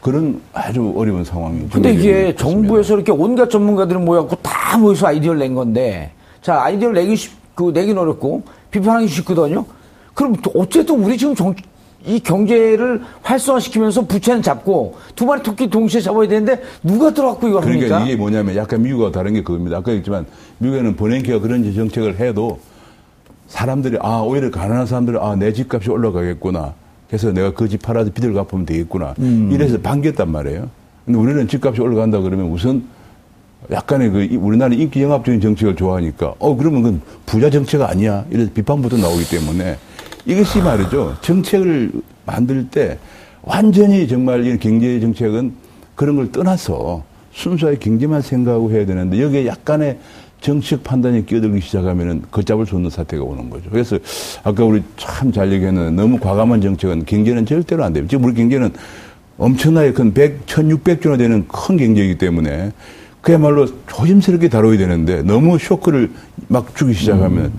[0.00, 1.68] 그런 아주 어려운 상황이.
[1.70, 2.42] 근데 이게 있습니다.
[2.42, 7.70] 정부에서 이렇게 온갖 전문가들이 모여갖고 다 모여서 아이디어를 낸 건데, 자, 아이디어를 내기 쉽, 그,
[7.74, 9.66] 내긴 어렵고, 비판하기 쉽거든요?
[10.14, 11.54] 그럼 또 어쨌든 우리 지금 정,
[12.06, 17.96] 이 경제를 활성화시키면서 부채는 잡고, 두 마리 토끼 동시에 잡아야 되는데, 누가 들어갖고 이걸 그러니까
[17.96, 18.06] 합니까?
[18.10, 19.76] 이게 뭐냐면 약간 미국과 다른 게 그겁니다.
[19.78, 20.24] 아까 했지만
[20.58, 22.58] 미국에는 버냉키가 그런 정책을 해도
[23.48, 26.74] 사람들이 아 오히려 가난한 사람들은 아내 집값이 올라가겠구나.
[27.08, 29.14] 그래서 내가 그 집 팔아서 빚을 갚으면 되겠구나.
[29.18, 29.50] 음.
[29.52, 30.68] 이래서 반겼단 말이에요.
[31.04, 32.84] 근데 우리는 집값이 올라간다 그러면 우선
[33.70, 38.24] 약간의 그 이- 우리나라는 인기 영합적인 정책을 좋아하니까 어 그러면 그건 부자 정책 아니야.
[38.30, 39.76] 이래서 비판부터 나오기 때문에
[40.26, 41.16] 이것이 말이죠.
[41.20, 41.92] 정책을
[42.26, 42.98] 만들 때
[43.42, 45.52] 완전히 정말 이 경제 정책은
[45.94, 47.02] 그런 걸 떠나서
[47.32, 49.98] 순수하게 경제만 생각하고 해야 되는데 여기에 약간의
[50.40, 53.68] 정책 판단이 끼어들기 시작하면은 걷잡을 수 없는 사태가 오는 거죠.
[53.70, 53.98] 그래서
[54.42, 58.06] 아까 우리 참 잘 얘기했는데 너무 과감한 정책은 경제는 절대로 안 돼요.
[58.08, 58.70] 지금 우리 경제는
[59.36, 62.72] 엄청나게 큰 100, 1600조나 되는 큰 경제이기 때문에
[63.20, 66.10] 그야말로 조심스럽게 다뤄야 되는데 너무 쇼크를
[66.48, 67.52] 막 주기 시작하면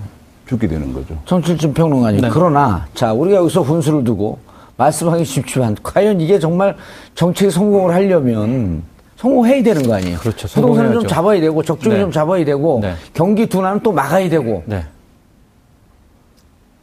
[0.52, 1.18] 죽게 되는 거죠.
[1.24, 2.20] 정칠진 평론가님.
[2.20, 2.28] 네.
[2.30, 4.38] 그러나, 자, 우리가 여기서 훈수를 두고
[4.76, 6.76] 말씀하기 쉽지만, 과연 이게 정말
[7.14, 8.82] 정책이 성공을 하려면
[9.16, 10.18] 성공해야 되는 거 아니에요?
[10.18, 10.46] 그렇죠.
[10.48, 11.06] 부동산을 좀.
[11.06, 12.00] 잡아야 되고, 적정이 네.
[12.02, 12.94] 좀 잡아야 되고, 네.
[13.14, 14.84] 경기 둔화는 또 막아야 되고, 네.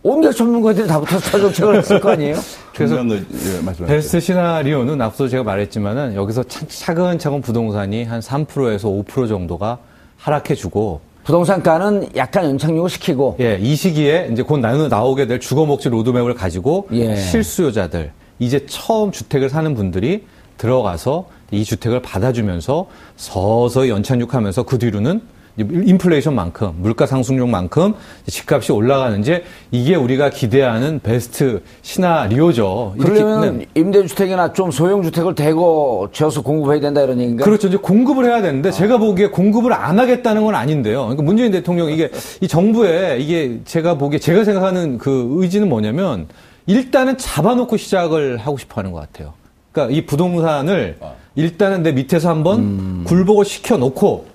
[0.02, 2.38] 온갖 전문가들이 다 붙어서 정책을 했을 거 아니에요?
[2.74, 3.86] 그래서 예.
[3.86, 9.78] 베스트 시나리오는 앞서 제가 말했지만은 여기서 차- 차근차근 부동산이 한 3%에서 5% 정도가
[10.18, 16.88] 하락해주고 부동산가는 약간 연착륙을 시키고, 예, 이 시기에 이제 곧 나오게 될 주거목지 로드맵을 가지고
[16.92, 17.16] 예.
[17.16, 20.26] 실수요자들 이제 처음 주택을 사는 분들이
[20.58, 25.22] 들어가서 이 주택을 받아주면서 서서히 연착륙하면서 그 뒤로는
[25.60, 27.94] 인플레이션만큼 물가 상승률만큼
[28.28, 32.96] 집값이 올라가는지 이게 우리가 기대하는 베스트 시나리오죠.
[33.00, 33.66] 그러려면 네.
[33.76, 37.44] 임대주택이나 좀 소형 주택을 대거 지어서 공급해야 된다 이런 얘기인가?
[37.44, 37.68] 그렇죠.
[37.68, 41.02] 이제 공급을 해야 되는데 제가 보기에 공급을 안 하겠다는 건 아닌데요.
[41.02, 42.10] 그러니까 문재인 대통령 이게
[42.42, 46.28] 이 정부의 이게 제가 보기에 제가 생각하는 그 의지는 뭐냐면
[46.68, 49.34] 일단은 잡아놓고 시작을 하고 싶어 하는 것 같아요.
[49.72, 50.98] 그러니까 이 부동산을
[51.36, 54.26] 일단은 내 밑에서 한번 굴복을 시켜놓고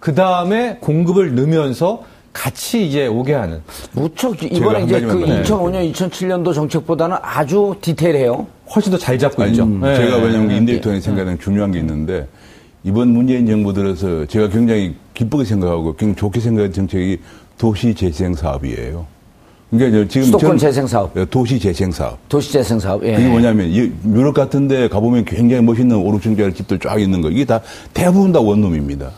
[0.00, 3.60] 그 다음에 공급을 넣으면서 같이 이제 오게 하는.
[3.92, 8.46] 무척 이번에 한 이제 그더 2005년, 2007년도 정책보다는 아주 디테일해요.
[8.74, 9.64] 훨씬 더 잘 잡고 아니, 있죠.
[9.64, 9.96] 음, 네.
[9.96, 10.56] 제가 왜냐하면 예.
[10.58, 12.28] 임대주택에 생각하는 중요한 게 있는데
[12.84, 17.18] 이번 문재인 정부 들어서 제가 굉장히 기쁘게 생각하고 굉장히 좋게 생각한 정책이
[17.56, 19.04] 도시 재생 사업이에요.
[19.70, 21.16] 그러니까 저 지금 수도권 전- 재생 사업.
[21.18, 22.18] 예, 도시 재생 사업.
[22.28, 23.04] 도시 재생 사업.
[23.04, 23.16] 예.
[23.16, 27.30] 그게 뭐냐면 이 유럽 같은 데 가보면 굉장히 멋있는 5, 6층짜리 집들 쫙 있는 거.
[27.30, 27.60] 이게 다
[27.92, 29.10] 대부분 다 원룸입니다.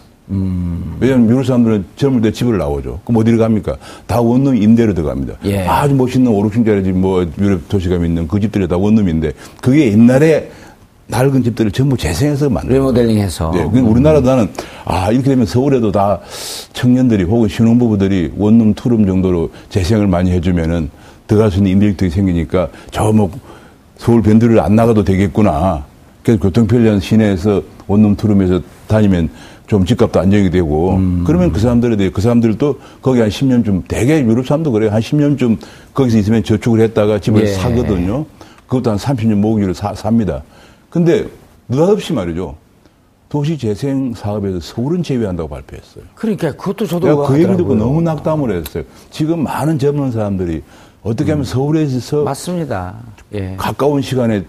[1.00, 3.00] 왜냐하면 미국 사람들은 젊을 때 집을 나오죠.
[3.04, 3.76] 그럼 어디를 갑니까?
[4.06, 5.34] 다 원룸 임대로 들어갑니다.
[5.44, 5.66] 예.
[5.66, 10.50] 아주 멋있는 5, 6층짜리 집, 뭐, 유럽 도시감 있는 그 집들이 다 원룸인데 그게 옛날에
[11.08, 12.82] 낡은 집들을 전부 재생해서 만든 거예요.
[12.82, 13.50] 리모델링해서.
[13.52, 14.48] 네, 그러니까 우리나라도 나는
[14.84, 16.20] 아 이렇게 되면 서울에도 다
[16.72, 20.88] 청년들이 혹은 신혼부부들이 원룸 투룸 정도로 재생을 많이 해주면은
[21.26, 23.30] 들어갈 수 있는 임대주택이 생기니까 저 뭐
[23.96, 25.84] 서울 변두리를 안 나가도 되겠구나.
[26.22, 29.28] 그래서 교통편리한 시내에서 원룸 투룸에서 다니면
[29.70, 34.44] 좀 집값도 안정이 되고 그러면 그 사람들에 대해 그 사람들도 거기 한 10년쯤 대개 유럽
[34.44, 34.90] 사람도 그래요.
[34.90, 35.58] 한 10년쯤
[35.94, 37.46] 거기서 있으면 저축을 했다가 집을 예.
[37.46, 38.26] 사거든요.
[38.66, 40.42] 그것도 한 30년 모기로 사, 삽니다.
[40.88, 41.24] 근데
[41.68, 42.56] 느닷없이 말이죠.
[43.28, 46.02] 도시 재생 사업에서 서울은 제외한다고 발표했어요.
[46.16, 47.76] 그러니까 그것도 저도 그 얘기 듣고.
[47.76, 48.82] 너무 낙담을 했어요.
[49.12, 50.64] 지금 많은 젊은 사람들이
[51.04, 52.96] 어떻게 하면 서울에서 맞습니다.
[53.34, 53.54] 예.
[53.56, 54.44] 가까운 시간에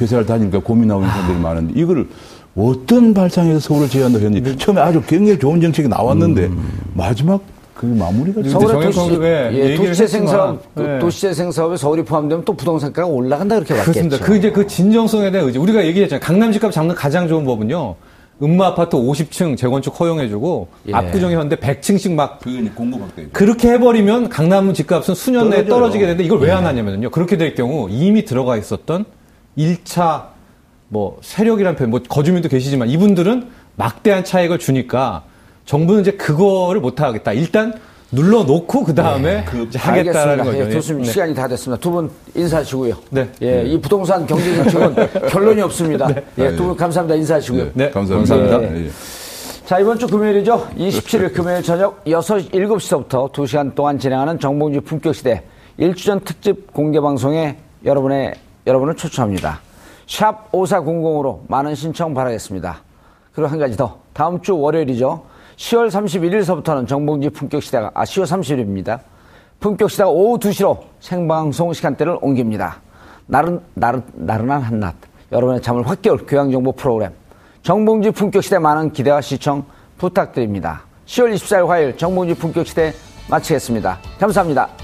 [0.00, 2.08] 회사를 다니니까 고민하고 있는 사람들이 많은데 이거를
[2.56, 6.50] 어떤 발상에서 서울을 제외한다고 했는지 처음에 아주 굉장히 좋은 정책이 나왔는데
[6.94, 7.40] 마지막
[7.74, 10.98] 그 마무리가 서울의 도시, 왜 예, 도시재생 사업, 그 네.
[11.00, 13.92] 도시재생 사업에 서울이 포함되면 또 부동산가가 올라간다 그렇게 봤겠죠.
[13.92, 14.18] 그렇습니다.
[14.24, 15.58] 그 이제 그 진정성에 대한 의지.
[15.58, 16.20] 우리가 얘기했잖아요.
[16.24, 17.96] 강남 집값 잡는 가장 좋은 법은요.
[18.42, 20.92] 음마 아파트 50층 재건축 허용해주고 예.
[20.94, 23.26] 압구정에 현대 100층씩 막 그게 공급 확대.
[23.32, 25.64] 그렇게 해버리면 강남 집값은 수년 내에.
[25.66, 27.10] 떨어지게 되는데 이걸 왜 안 하냐면요.
[27.10, 29.04] 그렇게 될 경우 이미 들어가 있었던
[29.58, 30.33] 1차
[30.88, 35.22] 뭐 세력이란 표현, 뭐 거주민도 계시지만 이분들은 막대한 차익을 주니까
[35.66, 37.32] 정부는 이제 그거를 못 하겠다.
[37.32, 37.74] 일단
[38.12, 40.44] 눌러놓고 그 다음에 이제 하겠다라는 알겠습니다.
[40.44, 40.58] 거죠.
[40.58, 41.06] 예, 좋습니다.
[41.06, 41.12] 네.
[41.12, 41.80] 시간이 다 됐습니다.
[41.80, 42.94] 두 분 인사하시고요.
[43.10, 43.28] 네.
[43.42, 44.94] 예, 이 부동산 경제 정책은
[45.30, 46.08] 결론이 없습니다.
[46.38, 47.16] 예, 두 분 감사합니다.
[47.16, 47.70] 인사하시고요.
[47.74, 48.36] 네, 감사합니다.
[48.36, 48.84] 감사합니다.
[48.84, 48.90] 예.
[49.66, 50.68] 자, 이번 주 금요일이죠.
[50.78, 55.42] 27일 금요일 저녁 6, 7시부터 2시간 동안 진행하는 정봉주 품격시대
[55.80, 58.34] 1주년 특집 공개방송에 여러분의,
[58.66, 59.60] 여러분을 초청합니다.
[60.06, 62.82] 샵 5400으로 많은 신청 바라겠습니다.
[63.32, 63.98] 그리고 한 가지 더.
[64.12, 65.24] 다음 주 월요일이죠.
[65.56, 69.00] 10월 31일서부터는 정봉주 품격 시대가, 아, 10월 30일입니다.
[69.60, 72.80] 품격 시대가 오후 2시로 생방송 시간대를 옮깁니다.
[73.26, 74.94] 나른, 나른, 나른한 한낮.
[75.32, 77.12] 여러분의 잠을 확 깨울 교양 정보 프로그램
[77.62, 79.64] 정봉주 품격 시대 많은 기대와 시청
[79.98, 80.82] 부탁드립니다.
[81.06, 82.92] 10월 24일 화요일 정봉주 품격 시대
[83.28, 83.98] 마치겠습니다.
[84.18, 84.83] 감사합니다.